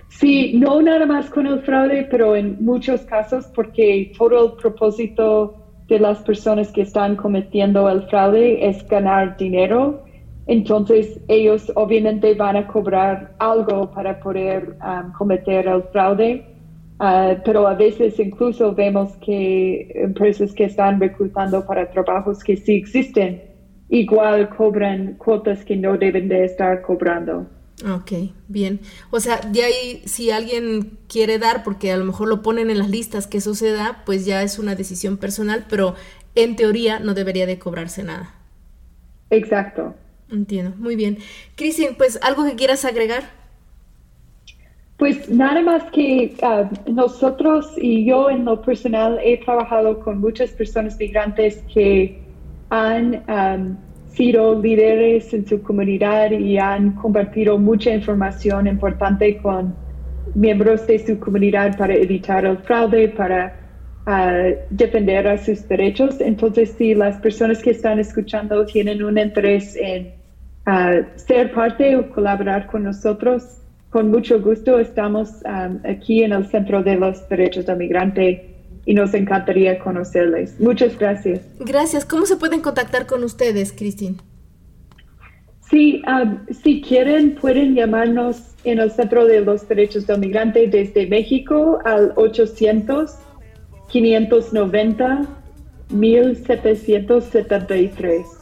[0.08, 5.56] Sí, no nada más con el fraude, pero en muchos casos porque todo el propósito
[5.88, 10.04] de las personas que están cometiendo el fraude es ganar dinero.
[10.46, 16.44] Entonces ellos obviamente van a cobrar algo para poder um, cometer el fraude,
[17.00, 22.74] uh, pero a veces incluso vemos que empresas que están reclutando para trabajos que sí
[22.74, 23.42] existen,
[23.88, 27.46] igual cobran cuotas que no deben de estar cobrando.
[27.94, 28.12] Ok,
[28.48, 28.80] bien.
[29.10, 32.78] O sea, de ahí si alguien quiere dar, porque a lo mejor lo ponen en
[32.78, 35.94] las listas que eso se da, pues ya es una decisión personal, pero
[36.34, 38.34] en teoría no debería de cobrarse nada.
[39.30, 39.94] Exacto.
[40.32, 41.18] Entiendo, muy bien.
[41.56, 43.22] Cristian, pues algo que quieras agregar.
[44.96, 50.50] Pues nada más que ah, nosotros y yo en lo personal he trabajado con muchas
[50.50, 52.22] personas migrantes que
[52.70, 53.78] han
[54.08, 59.74] sido líderes en su comunidad y han compartido mucha información importante con
[60.34, 63.54] miembros de su comunidad para evitar el fraude, para
[64.06, 66.20] ah, defender a sus derechos.
[66.20, 70.21] Entonces, si las personas que están escuchando tienen un interés en
[70.66, 73.58] ah, ser parte o colaborar con nosotros,
[73.90, 78.52] con mucho gusto estamos ah, aquí en el Centro de los Derechos del Migrante
[78.84, 80.58] y nos encantaría conocerles.
[80.58, 81.40] Muchas gracias.
[81.60, 82.04] Gracias.
[82.04, 84.20] ¿Cómo se pueden contactar con ustedes, Cristín?
[85.70, 91.06] Sí, um, si quieren, pueden llamarnos en el Centro de los Derechos del Migrante desde
[91.06, 93.16] México al 800
[93.88, 95.22] 590
[95.90, 98.41] 1773.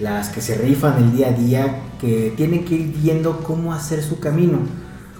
[0.00, 4.02] las que se rifan el día a día, que tienen que ir viendo cómo hacer
[4.02, 4.58] su camino.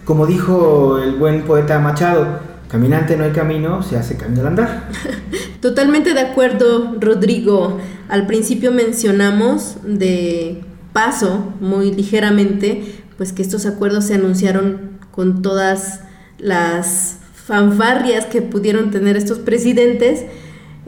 [0.05, 4.89] Como dijo el buen poeta Machado, caminante no hay camino, se hace camino al andar.
[5.61, 7.79] Totalmente de acuerdo, Rodrigo.
[8.09, 10.63] Al principio mencionamos de
[10.93, 16.01] paso, muy ligeramente, pues que estos acuerdos se anunciaron con todas
[16.39, 20.25] las fanfarrias que pudieron tener estos presidentes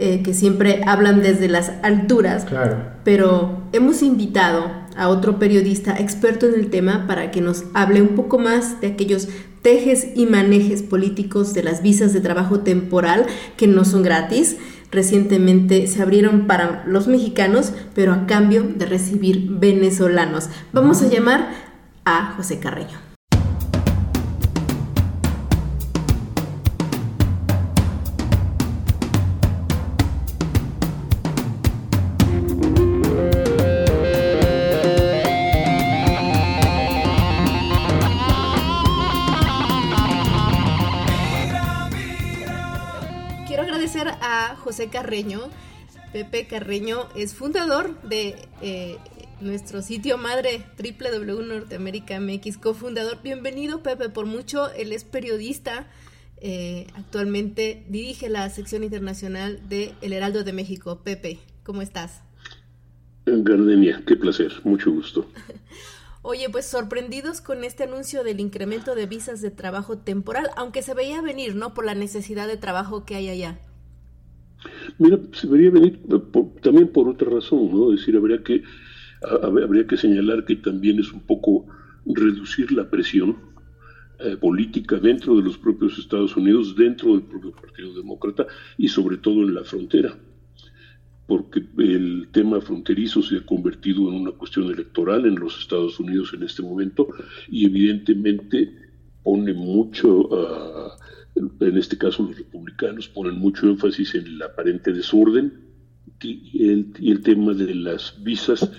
[0.03, 2.47] eh, que siempre hablan desde las alturas,
[3.05, 8.17] pero hemos invitado a otro periodista experto en el tema para que nos hable un
[8.17, 9.29] poco más de aquellos
[9.61, 13.27] tejes y manejes políticos de las visas de trabajo temporal
[13.59, 14.57] que no son gratis,
[14.91, 20.49] recientemente se abrieron para los mexicanos, pero a cambio de recibir venezolanos.
[20.73, 21.51] Vamos a llamar
[22.07, 23.10] a José Carreño.
[44.81, 45.41] José Carreño.
[46.15, 48.97] Pepe Carreño es fundador de eh,
[49.43, 53.21] nuestro sitio madre www Norteamérica MX, cofundador.
[53.23, 55.87] Bienvenido Pepe, por mucho, él es periodista,
[56.39, 61.03] eh, actualmente dirige la sección internacional de El Heraldo de México.
[61.05, 62.23] Pepe, ¿cómo estás?
[63.27, 65.29] Gardenia, qué placer, mucho gusto.
[66.23, 70.95] Oye, pues sorprendidos con este anuncio del incremento de visas de trabajo temporal, aunque se
[70.95, 71.75] veía venir, ¿no?
[71.75, 73.59] Por la necesidad de trabajo que hay allá.
[74.99, 76.01] Mira, se debería venir
[76.61, 77.93] también por otra razón, ¿no?
[77.93, 78.63] Es decir, habría que,
[79.43, 81.67] habría que señalar que también es un poco
[82.07, 83.37] reducir la presión
[84.19, 88.47] eh, política dentro de los propios Estados Unidos, dentro del propio Partido Demócrata
[88.77, 90.17] y sobre todo en la frontera,
[91.27, 96.33] porque el tema fronterizo se ha convertido en una cuestión electoral en los Estados Unidos
[96.35, 97.09] en este momento
[97.49, 98.75] y evidentemente
[99.23, 100.29] pone mucho...
[100.35, 100.97] a
[101.61, 105.71] en este caso los republicanos ponen mucho énfasis en el aparente desorden
[106.23, 108.71] y el, tema de las visas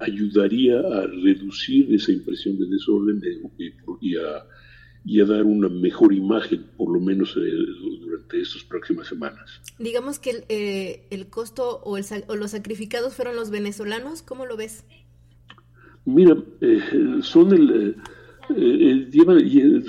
[0.00, 3.20] ayudaría a reducir esa impresión de desorden
[4.00, 7.40] y, a, dar una mejor imagen, por lo menos eh,
[8.00, 9.60] durante estas próximas semanas.
[9.78, 14.44] Digamos que el, eh, el costo o, el, o, los sacrificados fueron los venezolanos, ¿cómo
[14.44, 14.84] lo ves?
[16.04, 16.80] Mira, eh,
[17.22, 17.96] son el
[18.56, 19.84] eh, eh,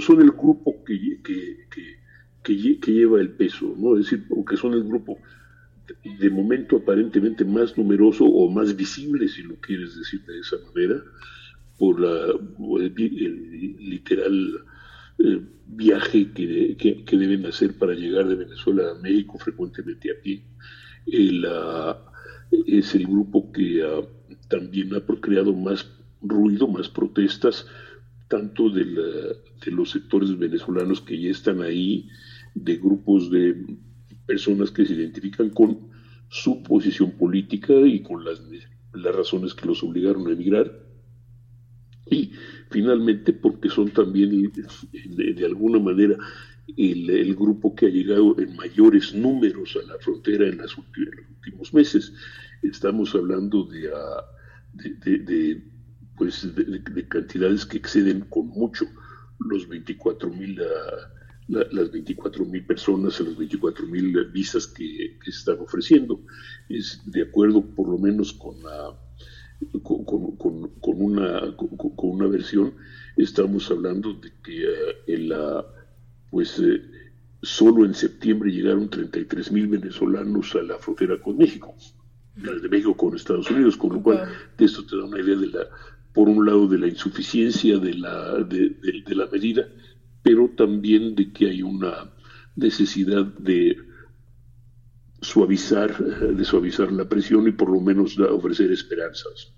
[0.00, 1.20] son, el grupo que,
[2.42, 3.96] que, lleva el peso, ¿no?
[3.96, 5.18] Es decir, porque son el grupo
[6.04, 11.02] de, momento aparentemente más numeroso o más visible, si lo quieres decir de esa manera,
[11.78, 12.32] por la,
[12.88, 14.64] el, literal
[15.18, 20.44] eh, viaje que, deben hacer para llegar de Venezuela a México frecuentemente a pie.
[22.66, 24.02] es el grupo que ah,
[24.48, 27.66] también ha procreado más ruido, más protestas,
[28.28, 28.86] tanto de,
[29.66, 32.08] los sectores venezolanos que ya están ahí,
[32.54, 33.54] de grupos de
[34.26, 35.90] personas que se identifican con
[36.28, 38.40] su posición política y con las,
[38.94, 40.80] las razones que los obligaron a emigrar.
[42.10, 42.32] Y
[42.70, 46.16] finalmente porque son también de, alguna manera
[46.76, 52.12] el, grupo que ha llegado en mayores números a la frontera en, los últimos meses.
[52.62, 54.24] Estamos hablando de, ah,
[54.72, 55.71] de
[56.16, 58.86] pues de, cantidades que exceden con mucho
[59.38, 60.60] los 24 mil
[61.48, 66.20] las 24 mil personas, las 24 mil visas que, se están ofreciendo.
[66.68, 68.56] Es de acuerdo por lo menos con,
[69.82, 72.74] con, una, con, una versión,
[73.16, 75.64] estamos hablando de que eh, en la,
[76.30, 76.82] pues, eh,
[77.42, 81.74] solo en septiembre llegaron 33 mil venezolanos a la frontera con México,
[82.36, 85.66] de México con Estados Unidos, con lo cual esto te da una idea de la
[86.12, 88.76] por un lado de la insuficiencia de la, de,
[89.14, 89.66] la medida,
[90.22, 92.10] pero también de que hay una
[92.56, 93.76] necesidad de
[95.20, 99.54] suavizar, de suavizar la presión y por lo menos ofrecer esperanzas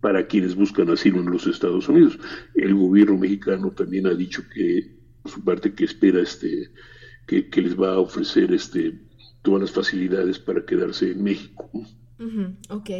[0.00, 2.18] para quienes buscan asilo en los Estados Unidos.
[2.54, 6.70] El gobierno mexicano también ha dicho que, por su parte, que espera este,
[7.26, 8.98] que, que les va a ofrecer este,
[9.42, 11.70] todas las facilidades para quedarse en México
[12.68, 12.90] ok.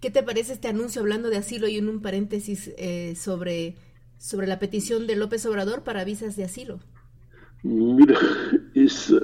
[0.00, 3.76] ¿Qué te parece este anuncio hablando de asilo y en un paréntesis eh, sobre,
[4.18, 6.80] sobre la petición de López Obrador para visas de asilo?
[7.62, 8.18] Mira,
[8.74, 9.14] es,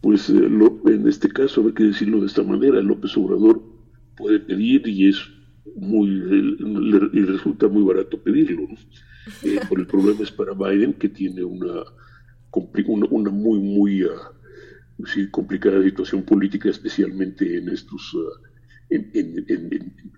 [0.00, 0.46] pues eh,
[0.86, 3.62] en este caso hay que decirlo de esta manera, López Obrador
[4.16, 5.18] puede pedir y es
[5.76, 8.68] muy, y resulta muy barato pedirlo,
[9.42, 11.82] eh, por el problema es para Biden que tiene una,
[13.10, 14.04] una, muy, muy...
[14.04, 14.33] Ah,
[15.06, 18.28] sí, complicada situación política, especialmente en estos, uh,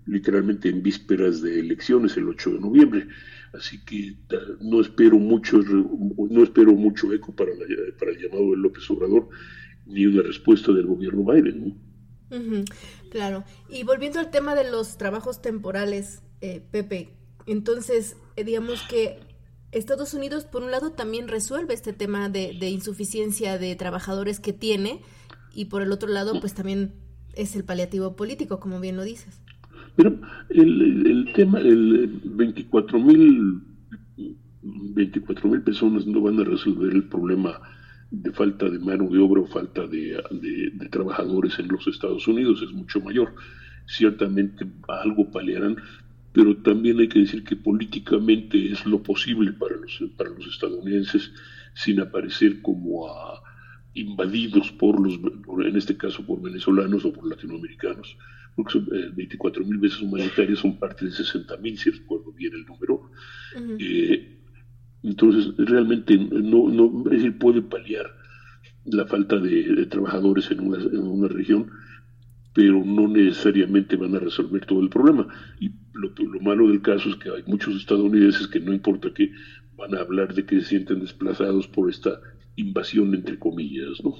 [0.06, 3.08] literalmente en vísperas de elecciones, el 8 de noviembre.
[3.54, 4.16] Así que
[4.60, 7.52] no espero mucho, no espero mucho eco para,
[7.98, 9.28] para el llamado de López Obrador,
[9.86, 11.78] ni una respuesta del gobierno Biden.
[13.10, 13.44] claro.
[13.70, 17.16] Y volviendo al tema de los trabajos temporales, eh, Pepe,
[17.46, 19.20] entonces, eh, digamos que
[19.72, 25.00] Estados Unidos, por un lado, también resuelve este tema de, insuficiencia de trabajadores que tiene
[25.54, 26.94] y por el otro lado, pues también
[27.34, 29.42] es el paliativo político, como bien lo dices.
[29.96, 30.18] Pero
[30.50, 33.62] el, tema, el 24 mil
[34.62, 37.60] 24 mil personas no van a resolver el problema
[38.10, 42.62] de falta de mano de obra o falta de, de, trabajadores en los Estados Unidos
[42.62, 43.34] es mucho mayor.
[43.86, 45.76] Ciertamente algo paliarán,
[46.36, 51.32] pero también hay que decir que políticamente es lo posible para los, para los estadounidenses
[51.72, 53.40] sin aparecer como a,
[53.94, 55.18] invadidos por los,
[55.66, 58.18] en este caso por venezolanos o por latinoamericanos,
[58.54, 62.52] porque son 24 eh, mil veces humanitarias son parte de 60 mil, si recuerdo bien
[62.52, 63.10] el número.
[63.78, 64.38] eh,
[65.02, 68.14] entonces, realmente no, no, es decir, puede paliar
[68.84, 71.70] la falta de, trabajadores en una, en una, región,
[72.56, 75.28] pero no necesariamente van a resolver todo el problema.
[75.60, 79.30] Y lo, lo malo del caso es que hay muchos estadounidenses que no importa que
[79.76, 82.18] van a hablar de que se sienten desplazados por esta
[82.56, 84.14] invasión, entre comillas, ¿no?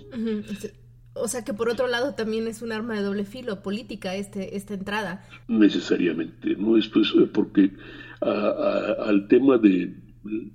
[1.14, 4.54] O sea que por otro lado también es un arma de doble filo política este,
[4.54, 5.26] esta entrada.
[5.48, 6.76] Necesariamente, ¿no?
[6.76, 7.72] Esto es eh, porque
[8.20, 9.96] al tema de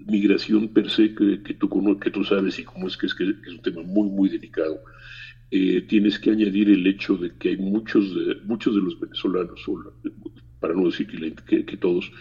[0.06, 1.68] migración per se que, que, tú,
[2.00, 4.84] que tú sabes y cómo es que, es que es un tema muy, muy delicado,
[5.52, 9.62] eh, tienes que añadir el hecho de que hay muchos de, muchos de los venezolanos,
[10.60, 11.08] para no decir
[11.46, 12.12] que, que todos,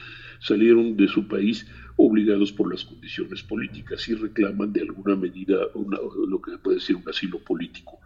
[0.41, 1.67] salieron de su país
[1.97, 7.09] obligados por las condiciones políticas y reclaman de alguna medida lo que puede decir un
[7.09, 8.01] asilo político.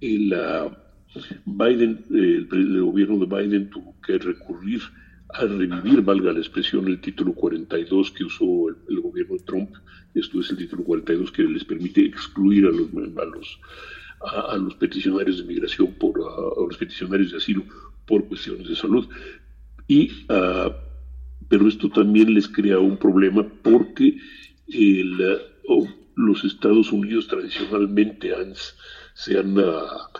[0.00, 0.34] El,
[1.44, 4.80] Biden, el, gobierno de Biden tuvo que recurrir
[5.28, 9.70] a revivir, valga la expresión, el título 42 que usó el, gobierno de Trump.
[10.14, 13.60] Esto es el título 42 que les permite excluir a los, a los,
[14.20, 17.62] a, los peticionarios de migración, por, a, los peticionarios de asilo
[18.06, 19.08] por cuestiones de salud.
[19.88, 20.72] Y uh,
[21.48, 24.18] pero esto también les crea un problema porque
[24.68, 25.38] el,
[25.68, 25.86] oh,
[26.16, 28.54] los Estados Unidos tradicionalmente han,
[29.14, 30.10] se han ah,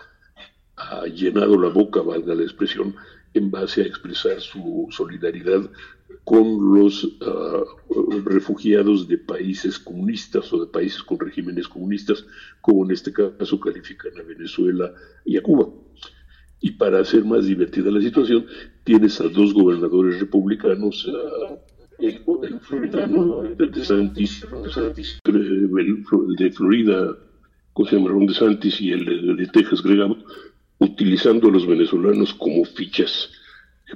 [0.77, 2.95] ah, llenado la boca, valga la expresión,
[3.33, 5.69] en base a expresar su solidaridad
[6.23, 7.63] con los ah,
[8.25, 12.25] refugiados de países comunistas o de países con regímenes comunistas,
[12.61, 14.93] como en este caso califican a Venezuela
[15.25, 15.69] y a Cuba.
[16.59, 18.45] Y para hacer más divertida la situación,
[18.83, 21.07] tienes a dos gobernadores republicanos,
[21.99, 22.21] el,
[23.57, 24.45] de Santis,
[26.37, 27.17] de Florida,
[27.73, 28.09] ¿cómo se llama?
[28.09, 29.99] Ron DeSantis y el de, Texas, Greg
[30.79, 33.31] utilizando a los venezolanos como fichas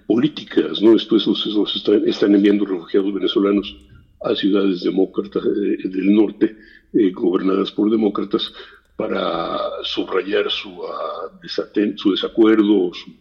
[0.08, 0.96] políticas, ¿no?
[0.96, 1.76] Esto, esos, esos
[2.06, 3.76] están, enviando refugiados venezolanos
[4.22, 6.58] a ciudades demócratas eh, del norte,
[6.94, 8.54] eh, gobernadas por demócratas,
[8.96, 13.12] para subrayar su, uh, su desacuerdo su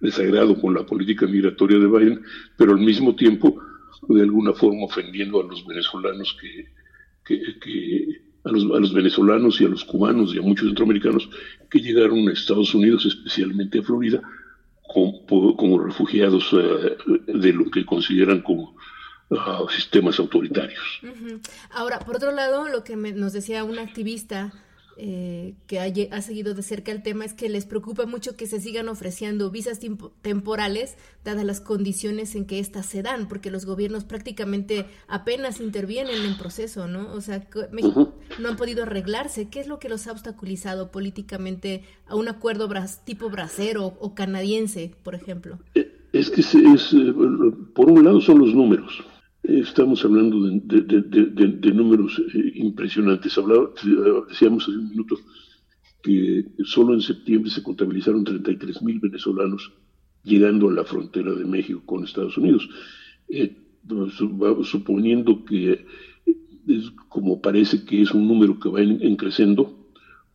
[0.00, 2.22] desagrado con la política migratoria de Biden,
[2.58, 3.58] pero al mismo tiempo
[4.08, 6.68] de alguna forma ofendiendo a los venezolanos que,
[7.24, 11.28] que, a, los, a, los, venezolanos y a los cubanos y a muchos centroamericanos
[11.70, 14.20] que llegaron a Estados Unidos, especialmente a Florida,
[14.94, 18.74] como, como refugiados uh, de lo que consideran como
[19.28, 21.00] uh, sistemas autoritarios.
[21.70, 24.52] Ahora, por otro lado, lo que me, nos decía un activista
[24.96, 28.60] eh, que ha, seguido de cerca el tema es que les preocupa mucho que se
[28.60, 29.80] sigan ofreciendo visas
[30.22, 36.16] temporales dadas las condiciones en que éstas se dan, porque los gobiernos prácticamente apenas intervienen
[36.16, 37.12] en el proceso, ¿no?
[37.12, 39.48] O sea, México no han podido arreglarse.
[39.48, 42.68] ¿Qué es lo que los ha obstaculizado políticamente a un acuerdo
[43.04, 45.58] tipo bracero o canadiense, por ejemplo?
[45.74, 47.12] Eh, es que es, eh,
[47.74, 49.04] por un lado son los números
[49.44, 53.36] Estamos hablando de, números eh, impresionantes.
[53.36, 53.70] Hablaba,
[54.26, 55.18] decíamos hace un minuto
[56.02, 59.70] que solo en septiembre se contabilizaron 33 mil venezolanos
[60.22, 62.66] llegando a la frontera de México con Estados Unidos.
[63.28, 63.54] Eh,
[64.62, 65.84] suponiendo que
[66.66, 69.76] es como parece que es un número que va en, creciendo,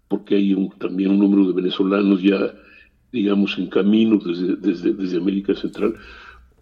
[0.07, 2.53] porque hay también un número de venezolanos ya,
[3.11, 5.95] digamos, en camino desde, desde, desde América Central,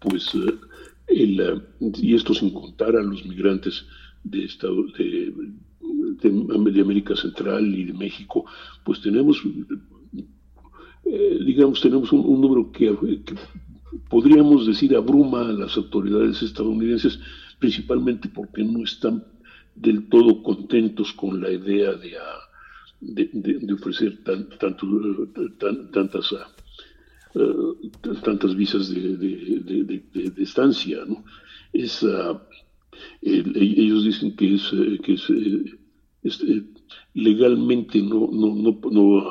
[0.00, 0.54] pues eh,
[1.08, 3.86] el, y esto sin contar a los migrantes
[4.24, 5.32] de, Estado, de,
[6.20, 8.44] de, América Central y de México,
[8.84, 9.42] pues tenemos,
[11.04, 12.94] eh, digamos, tenemos un, número que,
[14.08, 17.18] podríamos decir abruma a las autoridades estadounidenses,
[17.58, 19.24] principalmente porque no están
[19.74, 22.48] del todo contentos con la idea de, ah,
[23.00, 24.86] de, ofrecer tan, tanto,
[25.92, 26.34] tantas...
[27.34, 27.90] Eh,
[28.24, 30.02] tantas visas de,
[30.38, 31.24] estancia, ¿no?
[31.72, 32.42] Es, ah,
[33.22, 36.64] ellos dicen que es, eh, que es, eh,
[37.14, 39.30] legalmente no, no, no, no,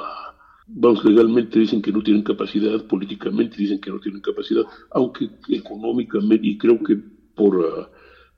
[0.68, 6.48] vamos, legalmente dicen que no tienen capacidad, políticamente dicen que no tienen capacidad, aunque económicamente,
[6.48, 6.98] y creo que
[7.36, 7.90] por, ah,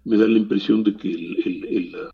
[0.06, 2.12] me da la impresión de que el, ah,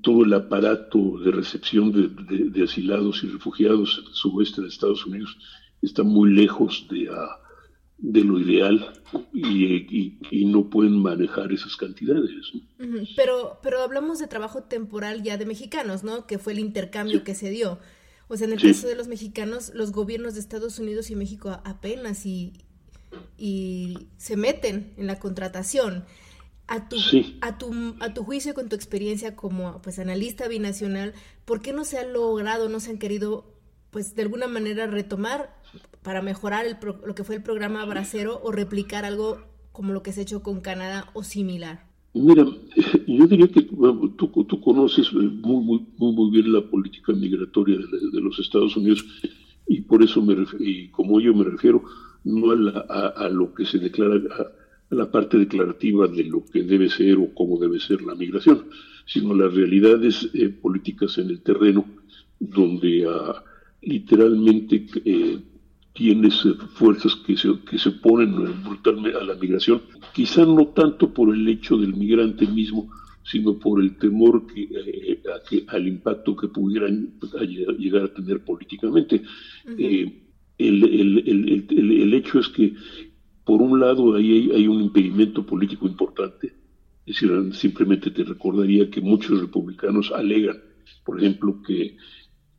[0.00, 2.08] todo el aparato de recepción de,
[2.50, 5.36] de, asilados y refugiados en el suroeste de Estados Unidos
[5.84, 7.40] está muy lejos de, ah,
[7.98, 8.92] de lo ideal
[9.32, 12.52] y, no pueden manejar esas cantidades.
[13.16, 16.26] Pero, pero hablamos de trabajo temporal ya de mexicanos, ¿no?
[16.26, 17.78] Que fue el intercambio que se dio.
[18.28, 21.60] O sea, en el caso de los mexicanos, los gobiernos de Estados Unidos y México
[21.64, 22.52] apenas y,
[23.36, 26.04] y se meten en la contratación.
[26.66, 26.96] A tu,
[27.42, 31.12] a, tu, a tu juicio, con tu experiencia como pues analista binacional,
[31.44, 33.53] ¿por qué no se ha logrado, no se han querido,
[33.94, 35.54] pues de alguna manera retomar
[36.02, 36.76] para mejorar el
[37.06, 39.38] lo que fue el programa Bracero o replicar algo
[39.70, 41.86] como lo que se ha hecho con Canadá o similar?
[42.12, 42.44] Mira,
[43.06, 48.36] yo diría que tú, tú conoces muy, muy, muy, bien la política migratoria de, los
[48.40, 49.04] Estados Unidos
[49.68, 51.84] y por eso me y como yo me refiero
[52.24, 56.88] no a, a, lo que se declara, a, la parte declarativa de lo que debe
[56.88, 58.64] ser o cómo debe ser la migración,
[59.06, 61.84] sino a las realidades eh, políticas en el terreno
[62.40, 63.44] donde ah,
[63.86, 65.38] literalmente eh,
[65.92, 66.42] tienes
[66.74, 69.82] fuerzas que se, que se oponen brutalmente a la migración,
[70.12, 72.90] quizá no tanto por el hecho del migrante mismo,
[73.24, 75.22] sino por el temor que, eh,
[75.68, 77.14] al impacto que pudieran
[77.78, 79.22] llegar a tener políticamente.
[79.78, 80.20] Eh,
[80.58, 82.74] el, el, el, el, hecho es que,
[83.44, 86.52] por un lado, ahí hay, hay, un impedimento político importante,
[87.06, 90.58] es decir, simplemente te recordaría que muchos republicanos alegan,
[91.04, 91.96] por ejemplo, que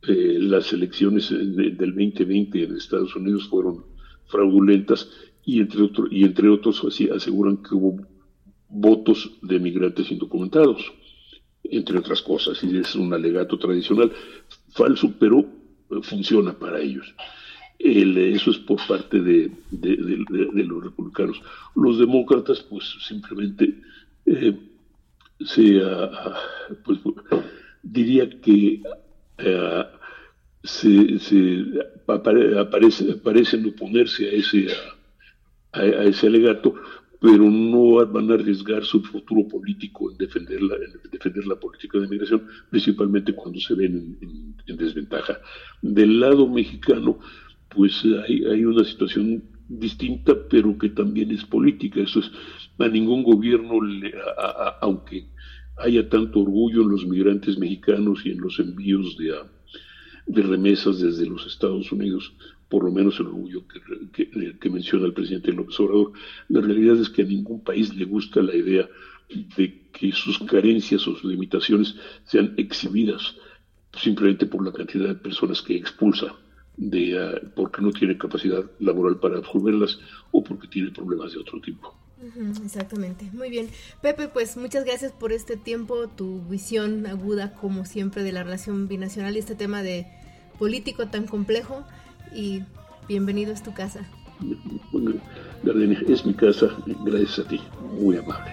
[0.08, 3.84] eh, las elecciones del 2020 en Estados Unidos fueron
[4.26, 5.10] fraudulentas
[5.44, 8.06] y entre, otro, y entre otros así, aseguran que hubo
[8.68, 10.92] votos de migrantes indocumentados,
[11.64, 14.12] entre otras cosas, y es un alegato tradicional
[14.70, 17.14] falso, pero eh, funciona para ellos.
[17.78, 21.40] eso es por parte de, los republicanos.
[21.74, 23.74] Los demócratas, pues simplemente
[24.24, 24.56] eh,
[25.40, 25.80] se,
[26.84, 27.00] pues,
[27.82, 28.82] diría que
[30.66, 31.64] se,
[32.06, 34.66] aparece, parecen oponerse a ese,
[35.72, 36.74] a, ese alegato,
[37.20, 41.98] pero no van a arriesgar su futuro político en defender la, en defender la política
[41.98, 45.38] de migración, principalmente cuando se ven en, desventaja.
[45.80, 47.18] Del lado mexicano,
[47.68, 52.00] pues hay, hay una situación distinta, pero que también es política.
[52.00, 52.30] Eso es,
[52.78, 53.78] a ningún gobierno,
[54.80, 55.28] aunque
[55.78, 59.32] haya tanto orgullo en los migrantes mexicanos y en los envíos de,
[60.26, 62.32] de remesas desde los Estados Unidos,
[62.68, 63.62] por lo menos el orgullo
[64.12, 66.12] que, que, menciona el presidente López Obrador.
[66.48, 68.88] La realidad es que a ningún país le gusta la idea
[69.28, 73.36] de que sus carencias o sus limitaciones sean exhibidas
[73.96, 76.34] simplemente por la cantidad de personas que expulsa,
[76.76, 79.98] de, ah, porque no tiene capacidad laboral para absorberlas
[80.32, 81.94] o porque tiene problemas de otro tipo.
[82.64, 83.68] Exactamente, muy bien.
[84.02, 88.88] Pepe, pues muchas gracias por este tiempo, tu visión aguda como siempre de la relación
[88.88, 90.06] binacional y este tema de
[90.58, 91.84] político tan complejo
[92.34, 92.62] y
[93.08, 94.06] bienvenido a tu casa.
[95.62, 96.68] Gardenia, es mi casa,
[97.04, 97.60] gracias a ti,
[97.98, 98.50] muy amable.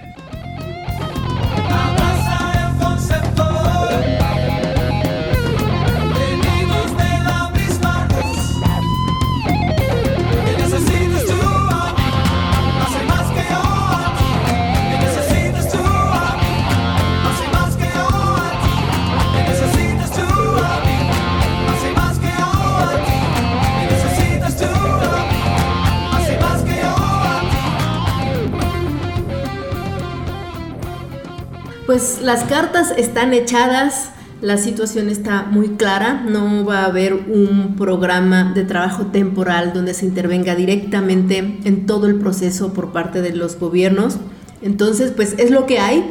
[31.86, 34.09] Pues las cartas están echadas,
[34.41, 39.93] la situación está muy clara, no va a haber un programa de trabajo temporal donde
[39.93, 44.15] se intervenga directamente en todo el proceso por parte de los gobiernos.
[44.61, 46.09] Entonces, pues es lo que hay.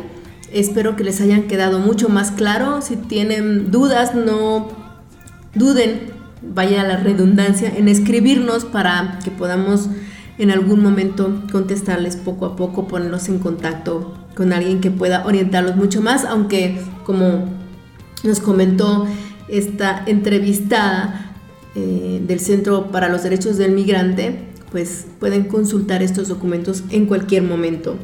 [0.53, 2.83] Espero que les hayan quedado mucho más claro.
[2.83, 4.69] Si tienen dudas, no
[5.55, 6.13] duden,
[6.43, 9.89] vaya la redundancia, en escribirnos para que podamos
[10.37, 15.77] en algún momento contestarles poco a poco, ponerlos en contacto con alguien que pueda orientarlos
[15.77, 17.49] mucho más, aunque como
[18.25, 19.07] nos comentó
[19.49, 21.33] esta entrevistada
[21.75, 24.39] eh, del Centro para los Derechos del Migrante,
[24.71, 27.97] pues pueden consultar estos documentos en cualquier momento.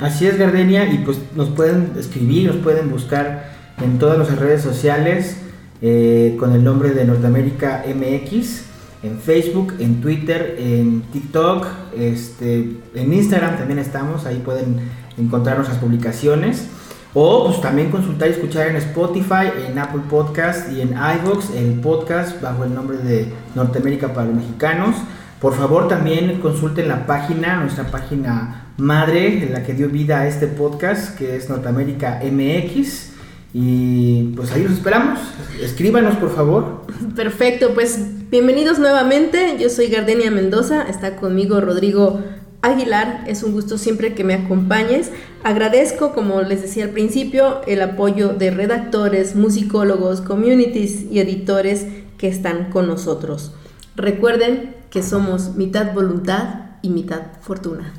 [0.00, 3.52] Así es, Gardenia, y pues nos pueden escribir, nos pueden buscar
[3.82, 5.36] en todas nuestras redes sociales
[5.82, 8.62] eh, con el nombre de Norteamérica MX,
[9.02, 11.66] en Facebook, en Twitter, en TikTok,
[11.96, 14.76] este, en Instagram también estamos, ahí pueden
[15.20, 16.66] encontrar nuestras publicaciones.
[17.12, 21.80] O pues también consultar y escuchar en Spotify, en Apple Podcast y en iVoox el
[21.80, 24.94] podcast bajo el nombre de Norteamérica para los Mexicanos.
[25.40, 30.28] Por favor también consulten la página, nuestra página madre, en la que dio vida a
[30.28, 33.10] este podcast, que es Norteamérica MX.
[33.52, 35.18] Y pues ahí los esperamos.
[35.60, 36.82] Escríbanos, por favor.
[37.16, 39.56] Perfecto, pues bienvenidos nuevamente.
[39.58, 42.20] Yo soy Gardenia Mendoza, está conmigo Rodrigo
[42.62, 45.10] Aguilar, es un gusto siempre que me acompañes.
[45.44, 51.86] Agradezco, como les decía al principio, el apoyo de redactores, musicólogos, communities y editores
[52.18, 53.52] que están con nosotros.
[53.96, 57.94] Recuerden que somos mitad voluntad y mitad fortuna.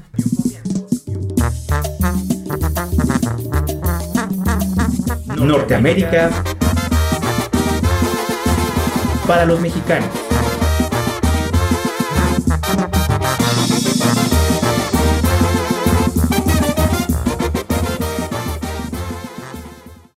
[5.38, 6.30] Norteamérica
[9.26, 10.21] para los mexicanos.